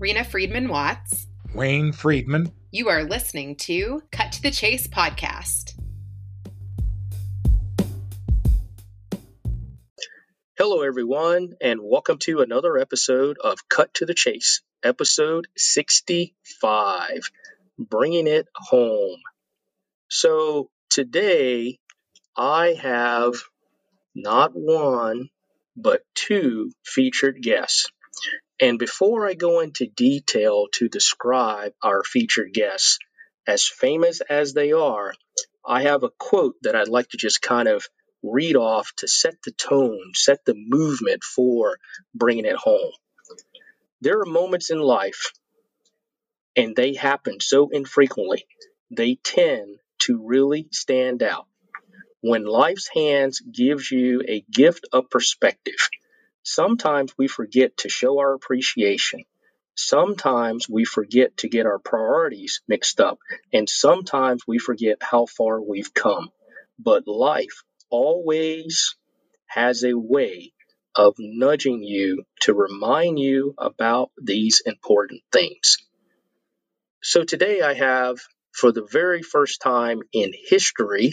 Rena 0.00 0.22
Friedman 0.22 0.68
Watts. 0.68 1.26
Wayne 1.52 1.90
Friedman. 1.90 2.52
You 2.70 2.88
are 2.88 3.02
listening 3.02 3.56
to 3.56 4.00
Cut 4.12 4.30
to 4.30 4.42
the 4.42 4.52
Chase 4.52 4.86
podcast. 4.86 5.74
Hello, 10.56 10.82
everyone, 10.82 11.54
and 11.60 11.80
welcome 11.82 12.18
to 12.18 12.42
another 12.42 12.78
episode 12.78 13.38
of 13.42 13.68
Cut 13.68 13.92
to 13.94 14.06
the 14.06 14.14
Chase, 14.14 14.62
episode 14.84 15.48
65, 15.56 17.30
Bringing 17.76 18.28
It 18.28 18.46
Home. 18.54 19.18
So, 20.06 20.70
today 20.90 21.80
I 22.36 22.78
have 22.80 23.34
not 24.14 24.52
one, 24.54 25.28
but 25.76 26.02
two 26.14 26.70
featured 26.84 27.42
guests. 27.42 27.90
And 28.60 28.78
before 28.78 29.28
I 29.28 29.34
go 29.34 29.60
into 29.60 29.86
detail 29.86 30.66
to 30.72 30.88
describe 30.88 31.72
our 31.82 32.02
featured 32.02 32.52
guests, 32.52 32.98
as 33.46 33.64
famous 33.66 34.20
as 34.20 34.52
they 34.52 34.72
are, 34.72 35.14
I 35.66 35.82
have 35.82 36.02
a 36.02 36.10
quote 36.10 36.56
that 36.62 36.74
I'd 36.74 36.88
like 36.88 37.10
to 37.10 37.16
just 37.16 37.40
kind 37.40 37.68
of 37.68 37.86
read 38.22 38.56
off 38.56 38.92
to 38.96 39.06
set 39.06 39.36
the 39.44 39.52
tone, 39.52 40.12
set 40.14 40.44
the 40.44 40.54
movement 40.56 41.22
for 41.22 41.78
bringing 42.14 42.46
it 42.46 42.56
home. 42.56 42.92
There 44.00 44.20
are 44.20 44.26
moments 44.26 44.70
in 44.70 44.80
life, 44.80 45.32
and 46.56 46.74
they 46.74 46.94
happen 46.94 47.38
so 47.40 47.68
infrequently, 47.68 48.44
they 48.90 49.16
tend 49.22 49.78
to 50.00 50.20
really 50.26 50.66
stand 50.72 51.22
out. 51.22 51.46
When 52.20 52.44
life's 52.44 52.88
hands 52.92 53.40
gives 53.40 53.90
you 53.90 54.22
a 54.26 54.44
gift 54.50 54.88
of 54.92 55.10
perspective, 55.10 55.88
Sometimes 56.50 57.12
we 57.18 57.28
forget 57.28 57.76
to 57.76 57.90
show 57.90 58.20
our 58.20 58.32
appreciation. 58.32 59.24
Sometimes 59.74 60.66
we 60.66 60.86
forget 60.86 61.36
to 61.36 61.48
get 61.48 61.66
our 61.66 61.78
priorities 61.78 62.62
mixed 62.66 63.02
up. 63.02 63.18
And 63.52 63.68
sometimes 63.68 64.44
we 64.46 64.58
forget 64.58 64.96
how 65.02 65.26
far 65.26 65.60
we've 65.60 65.92
come. 65.92 66.30
But 66.78 67.06
life 67.06 67.64
always 67.90 68.96
has 69.46 69.84
a 69.84 69.92
way 69.92 70.54
of 70.94 71.16
nudging 71.18 71.82
you 71.82 72.24
to 72.40 72.54
remind 72.54 73.18
you 73.18 73.54
about 73.58 74.10
these 74.16 74.62
important 74.64 75.20
things. 75.30 75.76
So 77.02 77.24
today 77.24 77.60
I 77.60 77.74
have, 77.74 78.16
for 78.52 78.72
the 78.72 78.88
very 78.90 79.22
first 79.22 79.60
time 79.60 80.00
in 80.14 80.32
history, 80.48 81.12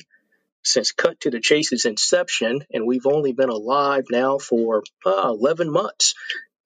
since 0.66 0.92
Cut 0.92 1.20
to 1.22 1.30
the 1.30 1.40
Chase's 1.40 1.86
inception, 1.86 2.66
and 2.72 2.86
we've 2.86 3.06
only 3.06 3.32
been 3.32 3.50
alive 3.50 4.06
now 4.10 4.40
for 4.40 4.84
uh, 5.06 5.30
11 5.30 5.72
months. 5.72 6.16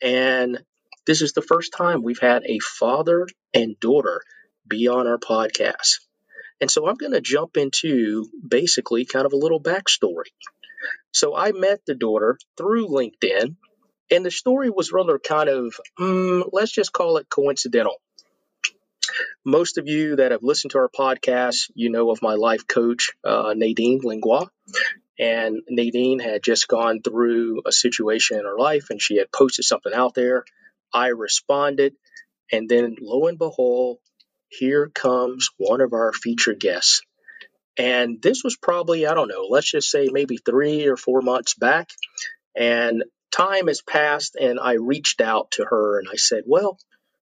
And 0.02 0.58
this 1.06 1.22
is 1.22 1.33
the 1.33 1.41
first 1.41 1.73
time 1.73 2.02
we've 2.02 2.19
had 2.19 2.44
a 2.45 2.59
father 2.59 3.28
and 3.53 3.80
daughter 3.80 4.22
be 4.67 4.88
on 4.88 5.06
our 5.06 5.17
podcast. 5.17 6.00
And 6.61 6.72
so 6.72 6.88
I'm 6.88 6.95
going 6.95 7.11
to 7.11 7.22
jump 7.22 7.58
into 7.58 8.25
basically 8.47 9.06
kind 9.06 9.25
of 9.25 9.33
a 9.33 9.38
little 9.38 9.61
backstory. 9.61 10.31
So 11.11 11.36
I 11.36 11.52
met 11.52 11.81
the 11.86 11.95
daughter 11.95 12.38
through 12.58 12.88
LinkedIn, 12.88 13.56
and 14.11 14.25
the 14.25 14.31
story 14.31 14.69
was 14.69 14.91
rather 14.91 15.19
kind 15.19 15.50
of, 15.50 15.75
mm, 16.00 16.47
let's 16.52 16.72
just 16.72 16.94
call 16.94 17.17
it 17.17 17.30
coincidental. 17.30 17.95
Most 19.50 19.80
of 19.80 19.88
you 19.88 20.17
that 20.17 20.31
have 20.31 20.44
listened 20.44 20.72
to 20.72 20.78
our 20.78 20.89
podcast, 20.89 21.72
you 21.73 21.89
know 21.89 22.11
of 22.11 22.22
my 22.22 22.36
life 22.36 22.67
coach, 22.67 23.14
uh, 23.23 23.56
Nadine 23.58 24.00
Lingua. 24.03 24.52
And 25.17 25.64
Nadine 25.67 26.19
had 26.19 26.44
just 26.44 26.67
gone 26.67 27.02
through 27.02 27.64
a 27.66 27.72
situation 27.72 28.38
in 28.38 28.45
her 28.45 28.59
life 28.59 28.91
and 28.91 29.02
she 29.02 29.17
had 29.17 29.31
posted 29.31 29.66
something 29.66 29.91
out 29.91 30.14
there. 30.14 30.45
I 30.94 31.08
responded. 31.08 31.95
And 32.52 32.69
then 32.69 32.95
lo 33.02 33.25
and 33.25 33.39
behold, 33.39 33.97
here 34.50 34.88
comes 34.89 35.50
one 35.57 35.81
of 35.81 35.94
our 35.94 36.13
featured 36.13 36.59
guests. 36.59 37.02
And 37.75 38.22
this 38.22 38.44
was 38.44 38.56
probably, 38.56 39.07
I 39.07 39.16
don't 39.16 39.29
know, 39.29 39.47
let's 39.50 39.72
just 39.72 39.90
say 39.90 40.09
maybe 40.12 40.38
three 40.38 40.85
or 40.85 40.96
four 40.96 41.22
months 41.22 41.56
back. 41.56 41.90
And 42.56 43.03
time 43.31 43.66
has 43.66 43.81
passed, 43.81 44.35
and 44.35 44.59
I 44.59 44.73
reached 44.73 45.22
out 45.22 45.52
to 45.52 45.66
her 45.66 45.97
and 45.97 46.07
I 46.07 46.18
said, 46.18 46.44
Well, 46.46 46.78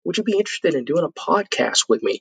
would 0.04 0.18
you 0.18 0.24
be 0.24 0.38
interested 0.38 0.76
in 0.76 0.86
doing 0.86 1.04
a 1.04 1.10
podcast 1.10 1.86
with 1.88 2.02
me? 2.04 2.20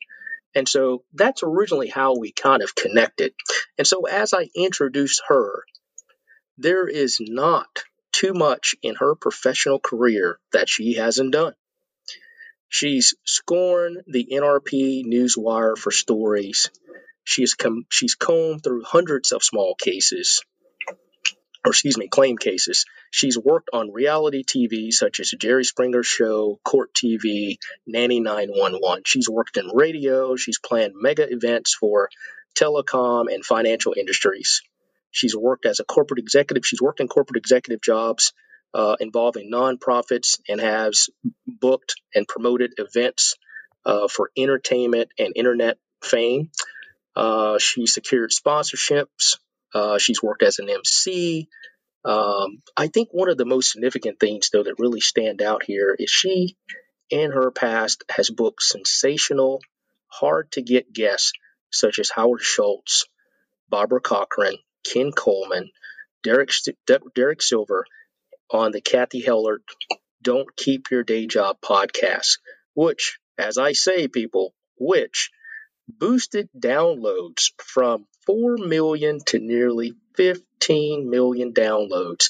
And 0.54 0.68
so 0.68 1.04
that's 1.14 1.42
originally 1.42 1.88
how 1.88 2.16
we 2.16 2.32
kind 2.32 2.62
of 2.62 2.74
connected. 2.74 3.32
And 3.78 3.86
so 3.86 4.06
as 4.06 4.34
I 4.34 4.48
introduced 4.54 5.22
her, 5.28 5.64
there 6.58 6.88
is 6.88 7.18
not 7.20 7.84
too 8.12 8.34
much 8.34 8.74
in 8.82 8.96
her 8.96 9.14
professional 9.14 9.78
career 9.78 10.38
that 10.52 10.68
she 10.68 10.94
hasn't 10.94 11.32
done. 11.32 11.54
She's 12.68 13.14
scorned 13.24 14.02
the 14.06 14.28
NRP 14.32 15.04
Newswire 15.04 15.76
for 15.76 15.90
stories. 15.90 16.70
She's 17.24 17.54
com- 17.54 17.86
she's 17.88 18.14
combed 18.14 18.64
through 18.64 18.82
hundreds 18.84 19.32
of 19.32 19.42
small 19.42 19.74
cases 19.74 20.42
or 21.64 21.70
excuse 21.70 21.98
me, 21.98 22.08
claim 22.08 22.38
cases. 22.38 22.86
She's 23.10 23.36
worked 23.36 23.70
on 23.72 23.92
reality 23.92 24.44
TV 24.44 24.92
such 24.92 25.20
as 25.20 25.30
Jerry 25.30 25.64
Springer 25.64 26.02
Show, 26.02 26.60
Court 26.64 26.92
TV, 26.94 27.58
Nanny 27.86 28.20
911. 28.20 29.02
She's 29.04 29.28
worked 29.28 29.56
in 29.56 29.68
radio. 29.74 30.36
She's 30.36 30.58
planned 30.58 30.94
mega 30.96 31.26
events 31.30 31.74
for 31.74 32.08
telecom 32.56 33.32
and 33.32 33.44
financial 33.44 33.94
industries. 33.96 34.62
She's 35.10 35.36
worked 35.36 35.66
as 35.66 35.80
a 35.80 35.84
corporate 35.84 36.20
executive. 36.20 36.64
She's 36.64 36.80
worked 36.80 37.00
in 37.00 37.08
corporate 37.08 37.38
executive 37.38 37.80
jobs 37.82 38.32
uh, 38.72 38.96
involving 39.00 39.50
nonprofits 39.50 40.38
and 40.48 40.60
has 40.60 41.10
booked 41.46 41.96
and 42.14 42.28
promoted 42.28 42.74
events 42.78 43.34
uh, 43.84 44.06
for 44.06 44.30
entertainment 44.36 45.08
and 45.18 45.32
internet 45.34 45.78
fame. 46.02 46.50
Uh, 47.16 47.58
she 47.58 47.86
secured 47.86 48.30
sponsorships 48.30 49.34
uh, 49.74 49.98
she's 49.98 50.22
worked 50.22 50.42
as 50.42 50.58
an 50.58 50.68
MC. 50.68 51.48
Um, 52.04 52.62
I 52.76 52.88
think 52.88 53.08
one 53.12 53.28
of 53.28 53.36
the 53.36 53.44
most 53.44 53.72
significant 53.72 54.18
things, 54.18 54.50
though, 54.50 54.62
that 54.62 54.78
really 54.78 55.00
stand 55.00 55.42
out 55.42 55.64
here 55.64 55.94
is 55.98 56.10
she, 56.10 56.56
in 57.10 57.32
her 57.32 57.50
past, 57.50 58.04
has 58.10 58.30
booked 58.30 58.62
sensational, 58.62 59.60
hard 60.08 60.50
to 60.52 60.62
get 60.62 60.92
guests 60.92 61.32
such 61.70 61.98
as 61.98 62.10
Howard 62.10 62.40
Schultz, 62.40 63.04
Barbara 63.68 64.00
Corcoran, 64.00 64.56
Ken 64.84 65.12
Coleman, 65.12 65.70
Derek, 66.22 66.50
Derek 67.14 67.40
Sivers 67.40 67.84
on 68.50 68.72
the 68.72 68.80
Cathy 68.80 69.20
Heller 69.20 69.60
Don't 70.22 70.54
Keep 70.56 70.90
Your 70.90 71.04
Day 71.04 71.26
Job 71.26 71.58
podcast, 71.60 72.38
which, 72.74 73.18
as 73.38 73.58
I 73.58 73.72
say, 73.72 74.08
people, 74.08 74.54
which 74.78 75.30
boosted 75.88 76.48
downloads 76.58 77.52
from 77.58 78.06
4 78.26 78.58
million 78.58 79.20
to 79.26 79.38
nearly 79.38 79.94
15 80.16 81.08
million 81.08 81.52
downloads, 81.52 82.28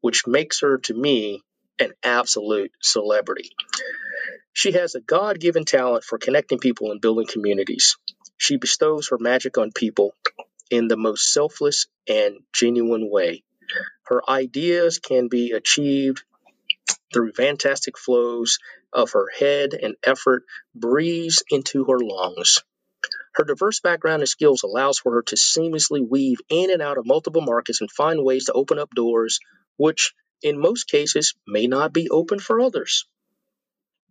which 0.00 0.26
makes 0.26 0.60
her, 0.60 0.78
to 0.78 0.94
me, 0.94 1.42
an 1.78 1.92
absolute 2.02 2.72
celebrity. 2.80 3.50
She 4.52 4.72
has 4.72 4.94
a 4.94 5.00
God 5.00 5.40
given 5.40 5.64
talent 5.64 6.04
for 6.04 6.18
connecting 6.18 6.58
people 6.58 6.90
and 6.90 7.00
building 7.00 7.26
communities. 7.26 7.96
She 8.36 8.56
bestows 8.56 9.08
her 9.08 9.18
magic 9.18 9.58
on 9.58 9.72
people 9.72 10.14
in 10.70 10.88
the 10.88 10.96
most 10.96 11.32
selfless 11.32 11.86
and 12.08 12.40
genuine 12.52 13.10
way. 13.10 13.42
Her 14.04 14.22
ideas 14.28 14.98
can 14.98 15.28
be 15.28 15.52
achieved 15.52 16.22
through 17.12 17.32
fantastic 17.32 17.98
flows 17.98 18.58
of 18.92 19.12
her 19.12 19.28
head 19.38 19.74
and 19.74 19.96
effort 20.04 20.44
breathes 20.74 21.42
into 21.50 21.84
her 21.84 21.98
lungs. 21.98 22.62
Her 23.34 23.44
diverse 23.44 23.80
background 23.80 24.22
and 24.22 24.28
skills 24.28 24.62
allows 24.62 24.98
for 24.98 25.14
her 25.14 25.22
to 25.22 25.36
seamlessly 25.36 26.06
weave 26.06 26.38
in 26.48 26.70
and 26.70 26.82
out 26.82 26.98
of 26.98 27.06
multiple 27.06 27.40
markets 27.40 27.80
and 27.80 27.90
find 27.90 28.22
ways 28.22 28.46
to 28.46 28.52
open 28.52 28.78
up 28.78 28.90
doors 28.94 29.40
which 29.76 30.14
in 30.42 30.60
most 30.60 30.84
cases 30.88 31.34
may 31.46 31.66
not 31.66 31.92
be 31.92 32.10
open 32.10 32.38
for 32.38 32.60
others. 32.60 33.06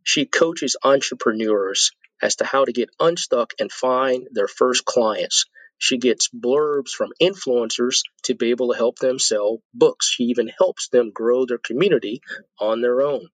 She 0.03 0.25
coaches 0.25 0.75
entrepreneurs 0.83 1.91
as 2.21 2.37
to 2.37 2.45
how 2.45 2.65
to 2.65 2.71
get 2.71 2.89
unstuck 2.99 3.53
and 3.59 3.71
find 3.71 4.27
their 4.31 4.47
first 4.47 4.85
clients. 4.85 5.45
She 5.77 5.97
gets 5.97 6.29
blurbs 6.29 6.91
from 6.91 7.11
influencers 7.21 8.01
to 8.23 8.35
be 8.35 8.51
able 8.51 8.71
to 8.71 8.77
help 8.77 8.99
them 8.99 9.19
sell 9.19 9.61
books. 9.73 10.07
She 10.07 10.25
even 10.25 10.47
helps 10.47 10.89
them 10.89 11.11
grow 11.11 11.45
their 11.45 11.57
community 11.57 12.21
on 12.59 12.81
their 12.81 13.01
own. 13.01 13.29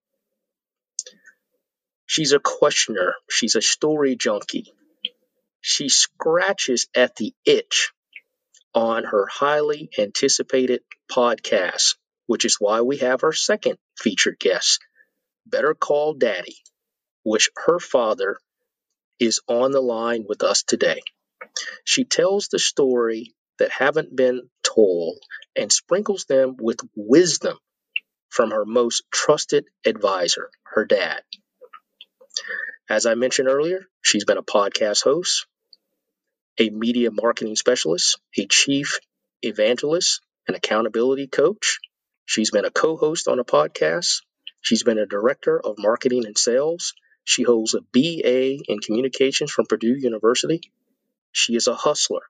She's 2.06 2.32
a 2.32 2.40
questioner. 2.40 3.16
She's 3.30 3.56
a 3.56 3.62
story 3.62 4.16
junkie. 4.16 4.74
She 5.70 5.90
scratches 5.90 6.88
at 6.96 7.18
the 7.18 7.34
itch 7.44 7.92
on 8.74 9.04
her 9.04 9.28
highly 9.28 9.90
anticipated 10.00 10.82
podcast, 11.12 11.98
which 12.26 12.46
is 12.46 12.56
why 12.58 12.80
we 12.82 13.00
have 13.00 13.26
our 13.26 13.34
second 13.34 13.78
featured 13.98 14.40
guest, 14.40 14.80
Better 15.46 15.74
Call 15.74 16.14
Daddy, 16.14 16.56
which 17.24 17.50
her 17.66 17.80
father 17.80 18.40
is 19.20 19.42
on 19.50 19.72
the 19.72 19.82
line 19.82 20.24
with 20.26 20.42
us 20.42 20.64
today. 20.64 21.02
She 21.84 22.06
tells 22.06 22.48
the 22.48 22.60
story 22.60 23.36
that 23.60 23.70
haven't 23.70 24.16
been 24.16 24.50
told 24.64 25.20
and 25.54 25.70
sprinkles 25.70 26.24
them 26.30 26.56
with 26.58 26.80
wisdom 26.96 27.58
from 28.30 28.52
her 28.52 28.64
most 28.66 29.04
trusted 29.12 29.66
advisor, 29.86 30.50
her 30.64 30.86
dad. 30.86 31.24
As 32.90 33.06
I 33.06 33.16
mentioned 33.16 33.50
earlier, 33.50 33.86
she's 34.02 34.24
been 34.24 34.38
a 34.38 34.44
podcast 34.44 35.04
host, 35.04 35.46
a 36.60 36.70
media 36.70 37.12
marketing 37.12 37.56
specialist, 37.56 38.20
a 38.38 38.46
chief 38.46 39.00
evangelist, 39.42 40.22
an 40.48 40.56
accountability 40.56 41.28
coach. 41.28 41.80
She's 42.26 42.52
been 42.52 42.66
a 42.66 42.72
co 42.72 42.98
host 42.98 43.28
on 43.28 43.40
a 43.40 43.46
podcast. 43.46 44.22
She's 44.62 44.84
been 44.84 44.98
a 44.98 45.06
director 45.06 45.60
of 45.60 45.78
marketing 45.78 46.26
and 46.26 46.38
sales. 46.38 46.94
She 47.24 47.44
holds 47.44 47.74
a 47.74 47.82
BA 47.82 48.58
in 48.68 48.80
communications 48.80 49.52
from 49.52 49.66
Purdue 49.66 49.96
University. 49.98 50.62
She 51.32 51.56
is 51.56 51.68
a 51.68 51.76
hustler, 51.76 52.24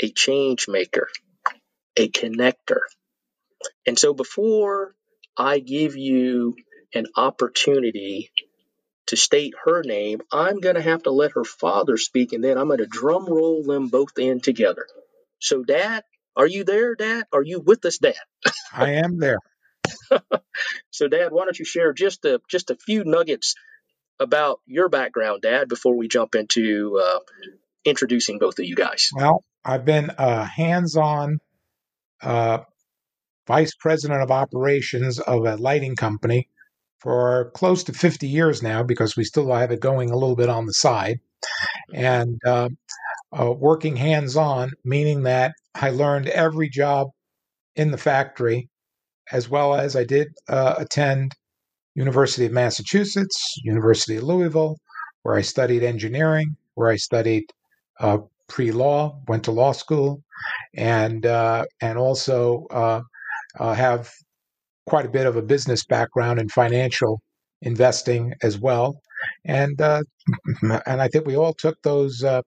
a 0.00 0.10
change 0.10 0.68
maker, 0.68 1.08
a 1.96 2.08
connector. 2.08 2.80
And 3.86 3.98
so 3.98 4.14
before 4.14 4.94
I 5.36 5.60
give 5.60 5.96
you 5.96 6.56
an 6.94 7.06
opportunity 7.16 8.30
to 9.08 9.16
state 9.16 9.54
her 9.64 9.82
name, 9.82 10.20
I'm 10.32 10.60
going 10.60 10.76
to 10.76 10.82
have 10.82 11.02
to 11.04 11.10
let 11.10 11.32
her 11.32 11.44
father 11.44 11.96
speak, 11.96 12.32
and 12.32 12.44
then 12.44 12.56
I'm 12.56 12.68
going 12.68 12.78
to 12.78 12.86
drum 12.86 13.26
roll 13.26 13.62
them 13.62 13.88
both 13.88 14.18
in 14.18 14.40
together. 14.40 14.86
So, 15.40 15.64
Dad, 15.64 16.04
are 16.36 16.46
you 16.46 16.64
there, 16.64 16.94
Dad? 16.94 17.24
Are 17.32 17.42
you 17.42 17.60
with 17.60 17.84
us, 17.84 17.98
Dad? 17.98 18.14
I 18.72 18.92
am 18.92 19.18
there. 19.18 19.38
so, 20.90 21.08
Dad, 21.08 21.32
why 21.32 21.44
don't 21.44 21.58
you 21.58 21.64
share 21.64 21.92
just 21.92 22.24
a 22.24 22.40
just 22.48 22.70
a 22.70 22.76
few 22.76 23.04
nuggets 23.04 23.54
about 24.20 24.60
your 24.66 24.88
background, 24.88 25.42
Dad, 25.42 25.68
before 25.68 25.96
we 25.96 26.08
jump 26.08 26.34
into 26.34 27.00
uh, 27.02 27.20
introducing 27.84 28.38
both 28.38 28.58
of 28.58 28.66
you 28.66 28.74
guys? 28.74 29.08
Well, 29.14 29.42
I've 29.64 29.84
been 29.84 30.10
a 30.18 30.44
hands-on 30.44 31.38
uh, 32.22 32.58
vice 33.46 33.74
president 33.74 34.22
of 34.22 34.30
operations 34.30 35.18
of 35.18 35.46
a 35.46 35.56
lighting 35.56 35.96
company 35.96 36.48
for 37.00 37.50
close 37.54 37.84
to 37.84 37.92
50 37.92 38.26
years 38.26 38.62
now 38.62 38.82
because 38.82 39.16
we 39.16 39.24
still 39.24 39.52
have 39.52 39.70
it 39.70 39.80
going 39.80 40.10
a 40.10 40.16
little 40.16 40.36
bit 40.36 40.48
on 40.48 40.66
the 40.66 40.74
side. 40.74 41.20
And 41.94 42.40
uh, 42.44 42.68
uh, 43.38 43.52
working 43.52 43.96
hands 43.96 44.36
on, 44.36 44.72
meaning 44.84 45.22
that 45.22 45.52
I 45.74 45.90
learned 45.90 46.28
every 46.28 46.68
job 46.68 47.08
in 47.76 47.90
the 47.90 47.98
factory, 47.98 48.68
as 49.30 49.48
well 49.48 49.74
as 49.74 49.94
I 49.94 50.04
did 50.04 50.28
uh, 50.48 50.74
attend 50.78 51.32
University 51.94 52.46
of 52.46 52.52
Massachusetts, 52.52 53.54
University 53.64 54.16
of 54.16 54.24
Louisville, 54.24 54.76
where 55.22 55.36
I 55.36 55.42
studied 55.42 55.82
engineering, 55.82 56.56
where 56.74 56.90
I 56.90 56.96
studied 56.96 57.44
uh, 58.00 58.18
pre-law, 58.48 59.20
went 59.28 59.44
to 59.44 59.52
law 59.52 59.72
school, 59.72 60.22
and 60.74 61.26
uh, 61.26 61.64
and 61.80 61.98
also 61.98 62.66
uh, 62.70 63.02
have 63.58 64.10
quite 64.88 65.06
a 65.06 65.10
bit 65.10 65.26
of 65.26 65.36
a 65.36 65.42
business 65.42 65.84
background 65.84 66.40
and 66.40 66.50
financial 66.50 67.20
investing 67.62 68.32
as 68.42 68.58
well, 68.58 69.00
and 69.44 69.80
uh, 69.80 70.02
and 70.86 71.02
I 71.02 71.08
think 71.08 71.26
we 71.26 71.36
all 71.36 71.52
took 71.52 71.80
those 71.82 72.22
uh, 72.24 72.42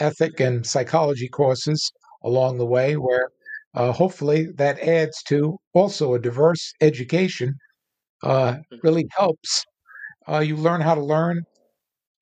ethic 0.00 0.40
and 0.40 0.66
psychology 0.66 1.28
courses 1.28 1.92
along 2.22 2.58
the 2.58 2.66
way, 2.66 2.96
where 2.96 3.28
uh, 3.74 3.92
hopefully 3.92 4.48
that 4.56 4.78
adds 4.80 5.22
to 5.24 5.58
also 5.74 6.14
a 6.14 6.18
diverse 6.18 6.72
education. 6.80 7.54
Uh, 8.22 8.54
mm-hmm. 8.54 8.76
really 8.82 9.06
helps 9.14 9.62
uh, 10.26 10.38
you 10.38 10.56
learn 10.56 10.80
how 10.80 10.94
to 10.94 11.02
learn 11.02 11.42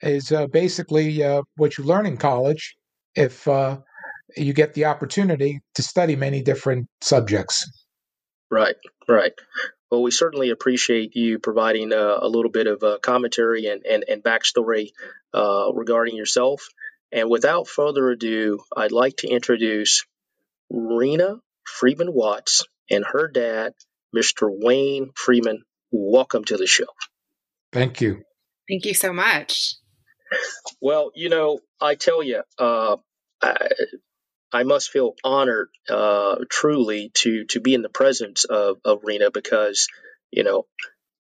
is 0.03 0.33
uh, 0.33 0.47
basically 0.49 1.23
what 1.57 1.79
you 1.79 1.85
learn 1.85 2.05
in 2.05 2.17
college 2.17 2.77
if 3.15 3.47
you 4.37 4.53
get 4.53 4.75
the 4.75 4.85
opportunity 4.85 5.61
to 5.75 5.83
study 5.83 6.17
many 6.17 6.43
different 6.43 6.87
subjects. 7.01 7.65
Right, 8.51 8.77
right. 9.09 9.33
Well, 9.91 10.03
we 10.03 10.11
certainly 10.11 10.51
appreciate 10.51 11.15
you 11.15 11.39
providing 11.39 11.93
uh, 11.93 12.19
a 12.21 12.29
little 12.29 12.51
bit 12.51 12.67
of 12.67 12.83
uh, 12.83 12.99
commentary 12.99 13.67
and, 13.67 13.85
and, 13.85 14.05
and 14.09 14.23
backstory 14.23 14.89
uh, 15.33 15.71
regarding 15.73 16.17
yourself. 16.17 16.67
And 17.13 17.31
without 17.31 17.69
further 17.69 18.11
ado, 18.11 18.61
I'd 18.77 18.91
like 18.93 19.19
to 19.19 19.29
introduce 19.29 20.05
Rena 20.71 21.37
Friedman 21.65 22.13
Watts 22.13 22.67
and 22.91 23.05
her 23.05 23.29
dad, 23.29 23.73
Mr. 24.15 24.49
Wayne 24.51 25.11
Friedman. 25.15 25.63
Welcome 25.93 26.45
to 26.47 26.57
the 26.57 26.67
show. 26.67 26.87
Thank 27.73 28.01
you. 28.01 28.23
Thank 28.69 28.87
you 28.87 28.95
so 28.95 29.13
much. 29.13 29.77
Well, 30.81 31.13
you 31.15 31.29
know, 31.29 31.61
I 31.81 31.95
tell 31.95 32.23
you, 32.23 32.43
uh, 32.59 32.97
I, 33.41 33.69
I 34.55 34.63
must 34.63 34.91
feel 34.91 35.17
honored, 35.25 35.69
uh, 35.91 36.37
truly, 36.49 37.11
to 37.15 37.45
to 37.47 37.61
be 37.61 37.75
in 37.75 37.83
the 37.83 37.89
presence 37.89 38.45
of, 38.45 38.79
of 38.85 39.01
Rena 39.03 39.33
because, 39.33 39.89
you 40.31 40.45
know, 40.45 40.67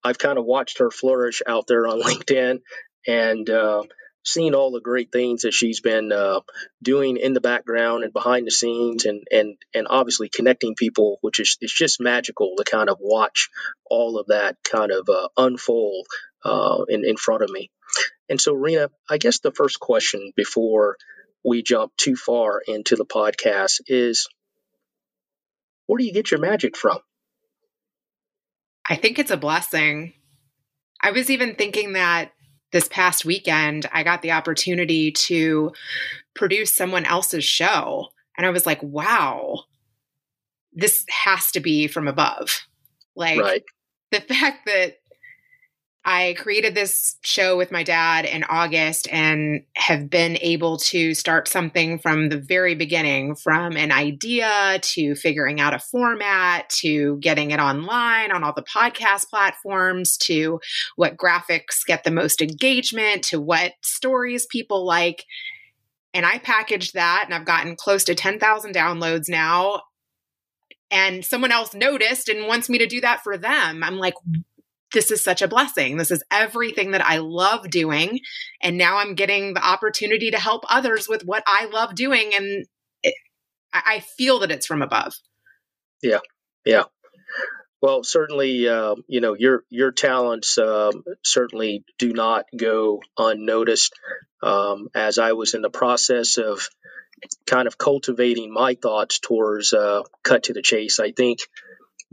I've 0.05 0.19
kind 0.19 0.39
of 0.39 0.45
watched 0.45 0.79
her 0.79 0.91
flourish 0.93 1.43
out 1.45 1.67
there 1.67 1.89
on 1.89 2.01
LinkedIn 2.09 2.61
and 3.09 3.51
uh, 3.51 3.83
seen 4.25 4.55
all 4.55 4.71
the 4.71 4.81
great 4.81 5.11
things 5.11 5.43
that 5.43 5.53
she's 5.53 5.81
been 5.81 6.13
uh, 6.13 6.41
doing 6.81 7.17
in 7.17 7.33
the 7.33 7.41
background 7.41 8.05
and 8.05 8.13
behind 8.13 8.47
the 8.47 8.53
scenes, 8.53 9.05
and 9.05 9.27
and 9.33 9.57
and 9.75 9.89
obviously 9.91 10.29
connecting 10.29 10.77
people, 10.77 11.19
which 11.21 11.41
is 11.41 11.59
it's 11.61 11.77
just 11.77 12.01
magical 12.01 12.55
to 12.57 12.63
kind 12.63 12.89
of 12.89 12.99
watch 13.01 13.51
all 13.85 14.17
of 14.21 14.29
that 14.29 14.57
kind 14.63 14.93
of 14.93 15.09
uh, 15.09 15.29
unfold 15.37 16.07
uh, 16.45 16.85
in 16.89 17.05
in 17.05 17.17
front 17.17 17.43
of 17.43 17.51
me. 17.51 17.73
And 18.29 18.41
so, 18.41 18.55
Rena, 18.55 18.91
I 19.11 19.19
guess 19.19 19.41
the 19.41 19.51
first 19.51 19.81
question 19.81 20.33
before 20.37 20.99
we 21.45 21.63
jump 21.63 21.93
too 21.97 22.17
far 22.17 22.63
into 22.67 22.97
the 22.97 23.05
podcast 23.05 23.81
is 23.87 24.29
where 25.87 25.99
do 25.99 26.05
you 26.05 26.13
get 26.13 26.31
your 26.31 26.41
magic 26.41 26.77
from? 26.77 26.99
I 28.89 28.97
think 28.97 29.19
it's 29.19 29.31
a 29.31 29.37
blessing. 29.37 30.15
I 31.01 31.11
was 31.11 31.31
even 31.31 31.55
thinking 31.55 31.93
that 31.95 32.33
this 32.73 32.89
past 32.89 33.25
weekend, 33.25 33.87
I 33.93 34.03
got 34.03 34.23
the 34.23 34.33
opportunity 34.33 35.13
to 35.13 35.73
produce 36.35 36.75
someone 36.75 37.05
else's 37.05 37.45
show. 37.45 38.09
And 38.37 38.47
I 38.47 38.51
was 38.51 38.67
like, 38.67 38.83
wow, 38.83 39.65
this 40.73 41.05
has 41.09 41.53
to 41.53 41.61
be 41.61 41.87
from 41.87 42.09
above. 42.09 42.67
Like 43.15 43.41
right. 43.41 43.63
the 44.11 44.21
fact 44.35 44.67
that 44.67 44.97
I 46.07 46.35
created 46.39 46.75
this 46.75 47.17
show 47.23 47.57
with 47.57 47.73
my 47.73 47.83
dad 47.83 48.27
in 48.27 48.45
August 48.45 49.09
and 49.11 49.65
have 49.75 50.11
been 50.11 50.37
able 50.43 50.77
to 50.79 51.15
start 51.15 51.49
something 51.49 51.99
from 51.99 52.29
the 52.29 52.37
very 52.37 52.75
beginning 52.75 53.37
from 53.37 53.75
an 53.79 53.91
idea 53.91 54.79
to 54.83 55.15
figuring 55.15 55.61
out 55.61 55.73
a 55.73 55.79
format 55.79 56.69
to 56.81 57.17
getting 57.21 57.53
it 57.53 57.59
online 57.59 58.33
on 58.33 58.45
all 58.45 58.53
the 58.53 58.63
podcast 58.63 59.31
platforms 59.31 60.19
to 60.19 60.61
what 60.97 61.17
graphics 61.17 61.87
get 61.87 62.05
the 62.05 62.11
most 62.11 62.43
engagement 62.43 63.23
to 63.25 63.41
what 63.41 63.73
stories 63.81 64.45
people 64.45 64.85
like. 64.85 65.25
And 66.13 66.27
I 66.27 66.37
packaged 66.37 66.93
that 66.95 67.23
and 67.25 67.35
I've 67.35 67.47
gotten 67.47 67.77
close 67.77 68.05
to 68.05 68.15
10,000 68.15 68.75
downloads 68.75 69.31
now. 69.31 69.81
And 70.91 71.25
someone 71.25 71.51
else 71.51 71.75
noticed 71.75 72.29
and 72.29 72.47
wants 72.47 72.69
me 72.69 72.77
to 72.77 72.87
do 72.87 73.01
that 73.01 73.25
for 73.25 73.39
them. 73.39 73.83
I'm 73.83 73.97
like, 73.97 74.15
this 74.95 75.11
is 75.11 75.23
such 75.23 75.43
a 75.43 75.49
blessing. 75.49 75.99
This 75.99 76.11
is 76.11 76.25
everything 76.31 76.93
that 76.93 77.05
I 77.05 77.19
love 77.19 77.69
doing. 77.69 78.21
And 78.63 78.79
now 78.79 78.97
I'm 78.97 79.15
getting 79.15 79.53
the 79.53 79.67
opportunity 79.67 80.31
to 80.31 80.39
help 80.39 80.65
others 80.71 81.07
with 81.09 81.25
what 81.25 81.43
I 81.47 81.67
love 81.67 81.95
doing. 81.95 82.33
And 82.35 82.65
it, 83.03 83.15
I 83.75 84.01
feel 84.17 84.39
that 84.39 84.51
it's 84.51 84.67
from 84.67 84.81
above. 84.81 85.13
Yeah. 86.03 86.21
Yeah. 86.65 86.85
Well, 87.83 88.03
certainly, 88.03 88.67
uh, 88.67 88.95
you 89.09 89.21
know 89.21 89.35
your 89.35 89.63
your 89.69 89.93
talents 89.93 90.57
uh, 90.57 90.91
certainly 91.23 91.85
do 91.99 92.15
not 92.15 92.47
go 92.57 93.03
unnoticed. 93.19 93.93
Um, 94.43 94.89
as 94.95 95.19
I 95.19 95.33
was 95.33 95.53
in 95.53 95.61
the 95.61 95.69
process 95.69 96.39
of 96.39 96.67
kind 97.47 97.67
of 97.67 97.77
cultivating 97.77 98.51
my 98.51 98.75
thoughts 98.75 99.19
towards 99.19 99.75
uh, 99.75 100.03
cut 100.23 100.45
to 100.45 100.55
the 100.55 100.63
chase, 100.63 100.99
I 100.99 101.13
think 101.13 101.41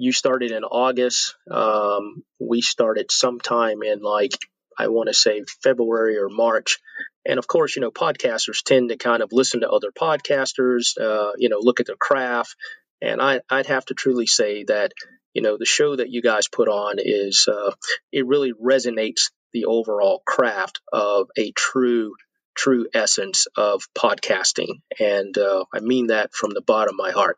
you 0.01 0.11
started 0.11 0.49
in 0.51 0.63
August. 0.63 1.35
Um, 1.49 2.23
we 2.39 2.61
started 2.61 3.11
sometime 3.11 3.83
in 3.83 4.01
like, 4.01 4.31
I 4.75 4.87
want 4.87 5.09
to 5.09 5.13
say 5.13 5.43
February 5.61 6.17
or 6.17 6.27
March. 6.27 6.79
And 7.23 7.37
of 7.37 7.47
course, 7.47 7.75
you 7.75 7.83
know, 7.83 7.91
podcasters 7.91 8.63
tend 8.63 8.89
to 8.89 8.97
kind 8.97 9.21
of 9.21 9.29
listen 9.31 9.61
to 9.61 9.69
other 9.69 9.91
podcasters, 9.91 10.99
uh, 10.99 11.33
you 11.37 11.49
know, 11.49 11.59
look 11.59 11.81
at 11.81 11.85
their 11.85 11.97
craft. 11.99 12.55
And 12.99 13.21
I, 13.21 13.41
would 13.51 13.67
have 13.67 13.85
to 13.85 13.93
truly 13.93 14.25
say 14.25 14.63
that, 14.63 14.93
you 15.35 15.43
know, 15.43 15.57
the 15.59 15.65
show 15.65 15.95
that 15.95 16.09
you 16.09 16.23
guys 16.23 16.47
put 16.47 16.67
on 16.67 16.95
is, 16.97 17.47
uh, 17.47 17.71
it 18.11 18.25
really 18.25 18.53
resonates 18.53 19.29
the 19.53 19.65
overall 19.65 20.23
craft 20.25 20.81
of 20.91 21.27
a 21.37 21.51
true, 21.51 22.15
true 22.55 22.87
essence 22.91 23.45
of 23.55 23.83
podcasting. 23.95 24.81
And 24.99 25.37
uh, 25.37 25.65
I 25.71 25.79
mean 25.79 26.07
that 26.07 26.33
from 26.33 26.55
the 26.55 26.61
bottom 26.61 26.95
of 26.95 27.05
my 27.05 27.11
heart. 27.11 27.37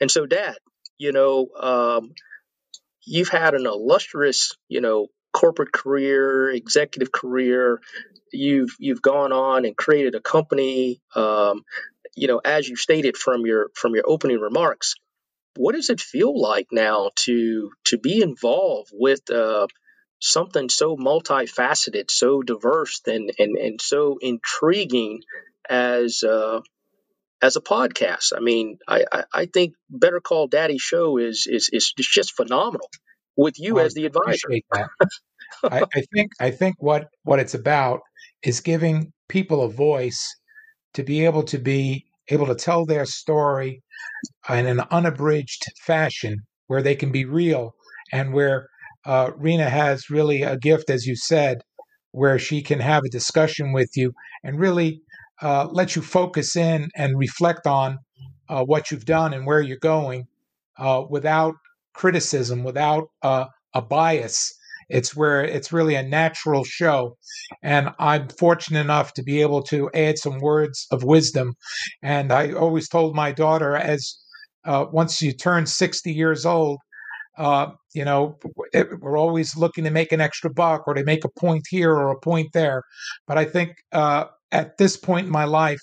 And 0.00 0.10
so, 0.10 0.26
Dad, 0.26 0.56
you 0.98 1.12
know, 1.12 1.48
um, 1.58 2.12
you've 3.04 3.28
had 3.28 3.54
an 3.54 3.66
illustrious, 3.66 4.56
you 4.68 4.80
know, 4.80 5.08
corporate 5.32 5.72
career, 5.72 6.50
executive 6.50 7.12
career. 7.12 7.80
You've 8.32 8.74
you've 8.78 9.02
gone 9.02 9.32
on 9.32 9.64
and 9.64 9.76
created 9.76 10.14
a 10.14 10.20
company. 10.20 11.00
Um, 11.14 11.62
you 12.14 12.26
know, 12.28 12.40
as 12.44 12.68
you 12.68 12.76
stated 12.76 13.16
from 13.16 13.46
your 13.46 13.70
from 13.74 13.94
your 13.94 14.04
opening 14.06 14.40
remarks, 14.40 14.94
what 15.56 15.74
does 15.74 15.90
it 15.90 16.00
feel 16.00 16.38
like 16.38 16.68
now 16.72 17.10
to 17.16 17.70
to 17.84 17.98
be 17.98 18.22
involved 18.22 18.90
with 18.92 19.30
uh, 19.30 19.66
something 20.20 20.68
so 20.68 20.96
multifaceted, 20.96 22.10
so 22.10 22.42
diverse, 22.42 23.00
and 23.06 23.32
and 23.38 23.56
and 23.56 23.80
so 23.80 24.18
intriguing 24.20 25.20
as 25.68 26.22
uh, 26.22 26.60
as 27.42 27.56
a 27.56 27.60
podcast. 27.60 28.32
I 28.36 28.40
mean, 28.40 28.78
I, 28.86 29.04
I, 29.12 29.24
I 29.32 29.46
think 29.46 29.74
Better 29.90 30.20
Call 30.20 30.48
Daddy 30.48 30.78
show 30.78 31.18
is 31.18 31.46
is 31.48 31.70
is 31.72 31.92
just 31.96 32.34
phenomenal 32.34 32.90
with 33.36 33.58
you 33.58 33.74
Well, 33.74 33.86
as 33.86 33.94
the 33.94 34.06
advisor. 34.06 34.48
I, 35.64 35.82
I 35.94 36.02
think 36.14 36.32
I 36.40 36.50
think 36.50 36.76
what 36.78 37.08
what 37.22 37.38
it's 37.38 37.54
about 37.54 38.00
is 38.42 38.60
giving 38.60 39.12
people 39.28 39.62
a 39.62 39.70
voice 39.70 40.26
to 40.94 41.02
be 41.02 41.24
able 41.24 41.42
to 41.44 41.58
be 41.58 42.04
able 42.28 42.46
to 42.46 42.54
tell 42.54 42.84
their 42.84 43.06
story 43.06 43.82
in 44.48 44.66
an 44.66 44.80
unabridged 44.90 45.64
fashion 45.84 46.36
where 46.66 46.82
they 46.82 46.94
can 46.94 47.10
be 47.10 47.24
real 47.24 47.72
and 48.12 48.32
where 48.32 48.68
uh, 49.06 49.30
Rena 49.36 49.70
has 49.70 50.10
really 50.10 50.42
a 50.42 50.58
gift, 50.58 50.90
as 50.90 51.06
you 51.06 51.16
said, 51.16 51.62
where 52.12 52.38
she 52.38 52.62
can 52.62 52.80
have 52.80 53.04
a 53.04 53.10
discussion 53.10 53.72
with 53.72 53.90
you 53.96 54.12
and 54.44 54.58
really 54.58 55.00
uh, 55.42 55.68
let 55.70 55.96
you 55.96 56.02
focus 56.02 56.56
in 56.56 56.88
and 56.96 57.18
reflect 57.18 57.66
on 57.66 57.98
uh, 58.48 58.64
what 58.64 58.90
you've 58.90 59.04
done 59.04 59.32
and 59.32 59.46
where 59.46 59.60
you're 59.60 59.78
going 59.78 60.26
uh, 60.78 61.02
without 61.08 61.54
criticism, 61.94 62.64
without 62.64 63.08
uh, 63.22 63.46
a 63.74 63.82
bias. 63.82 64.52
It's 64.88 65.14
where 65.14 65.44
it's 65.44 65.72
really 65.72 65.96
a 65.96 66.02
natural 66.02 66.64
show. 66.64 67.16
And 67.62 67.90
I'm 67.98 68.28
fortunate 68.28 68.80
enough 68.80 69.12
to 69.14 69.22
be 69.22 69.42
able 69.42 69.62
to 69.64 69.90
add 69.92 70.18
some 70.18 70.38
words 70.38 70.86
of 70.90 71.04
wisdom. 71.04 71.54
And 72.02 72.32
I 72.32 72.52
always 72.52 72.88
told 72.88 73.14
my 73.14 73.32
daughter, 73.32 73.76
as 73.76 74.18
uh, 74.64 74.86
once 74.90 75.20
you 75.20 75.32
turn 75.32 75.66
60 75.66 76.10
years 76.12 76.46
old, 76.46 76.78
uh, 77.36 77.70
you 77.94 78.04
know, 78.04 78.36
it, 78.72 78.88
we're 79.00 79.18
always 79.18 79.56
looking 79.56 79.84
to 79.84 79.90
make 79.90 80.10
an 80.10 80.20
extra 80.20 80.50
buck 80.50 80.84
or 80.86 80.94
to 80.94 81.04
make 81.04 81.24
a 81.24 81.40
point 81.40 81.64
here 81.68 81.92
or 81.92 82.10
a 82.10 82.20
point 82.20 82.48
there. 82.52 82.82
But 83.26 83.38
I 83.38 83.44
think 83.44 83.76
uh, 83.92 84.24
at 84.52 84.78
this 84.78 84.96
point 84.96 85.26
in 85.26 85.32
my 85.32 85.44
life, 85.44 85.80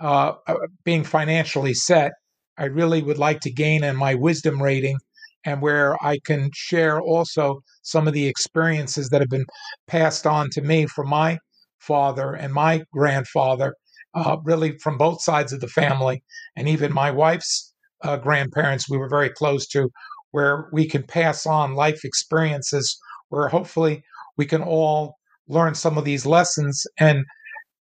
uh, 0.00 0.32
uh, 0.46 0.54
being 0.84 1.04
financially 1.04 1.74
set, 1.74 2.12
I 2.58 2.64
really 2.64 3.02
would 3.02 3.18
like 3.18 3.40
to 3.40 3.52
gain 3.52 3.84
in 3.84 3.96
my 3.96 4.14
wisdom 4.14 4.62
rating 4.62 4.98
and 5.44 5.62
where 5.62 5.96
I 6.04 6.18
can 6.24 6.50
share 6.54 7.00
also 7.00 7.60
some 7.82 8.08
of 8.08 8.14
the 8.14 8.26
experiences 8.26 9.08
that 9.10 9.20
have 9.20 9.30
been 9.30 9.46
passed 9.86 10.26
on 10.26 10.48
to 10.52 10.60
me 10.62 10.86
from 10.86 11.08
my 11.08 11.38
father 11.78 12.32
and 12.34 12.52
my 12.52 12.82
grandfather, 12.92 13.74
uh, 14.14 14.38
really 14.44 14.76
from 14.78 14.98
both 14.98 15.22
sides 15.22 15.52
of 15.52 15.60
the 15.60 15.68
family, 15.68 16.22
and 16.56 16.68
even 16.68 16.92
my 16.92 17.10
wife's 17.10 17.74
uh, 18.02 18.16
grandparents, 18.16 18.90
we 18.90 18.98
were 18.98 19.08
very 19.08 19.30
close 19.30 19.66
to, 19.68 19.88
where 20.32 20.68
we 20.72 20.88
can 20.88 21.02
pass 21.02 21.46
on 21.46 21.74
life 21.74 22.04
experiences 22.04 22.98
where 23.28 23.48
hopefully 23.48 24.02
we 24.36 24.46
can 24.46 24.62
all 24.62 25.14
learn 25.48 25.74
some 25.74 25.96
of 25.96 26.04
these 26.04 26.26
lessons 26.26 26.84
and 26.98 27.24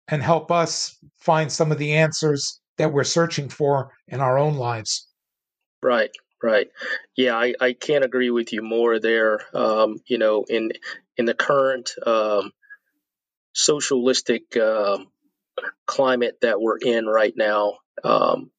and 0.07 0.21
help 0.21 0.51
us 0.51 0.97
find 1.19 1.51
some 1.51 1.71
of 1.71 1.77
the 1.77 1.93
answers 1.93 2.59
that 2.77 2.91
we're 2.91 3.03
searching 3.03 3.49
for 3.49 3.91
in 4.07 4.19
our 4.19 4.37
own 4.37 4.55
lives. 4.55 5.07
Right, 5.81 6.11
right. 6.43 6.67
Yeah, 7.15 7.35
I, 7.35 7.53
I 7.59 7.73
can't 7.73 8.03
agree 8.03 8.29
with 8.29 8.53
you 8.53 8.61
more 8.61 8.99
there. 8.99 9.39
Um, 9.53 9.97
you 10.05 10.17
know, 10.17 10.45
in 10.47 10.71
in 11.17 11.25
the 11.25 11.33
current 11.33 11.91
um, 12.05 12.51
socialistic 13.53 14.57
um, 14.57 15.07
climate 15.85 16.37
that 16.41 16.59
we're 16.59 16.77
in 16.77 17.05
right 17.05 17.33
now, 17.35 17.77
um, 18.03 18.51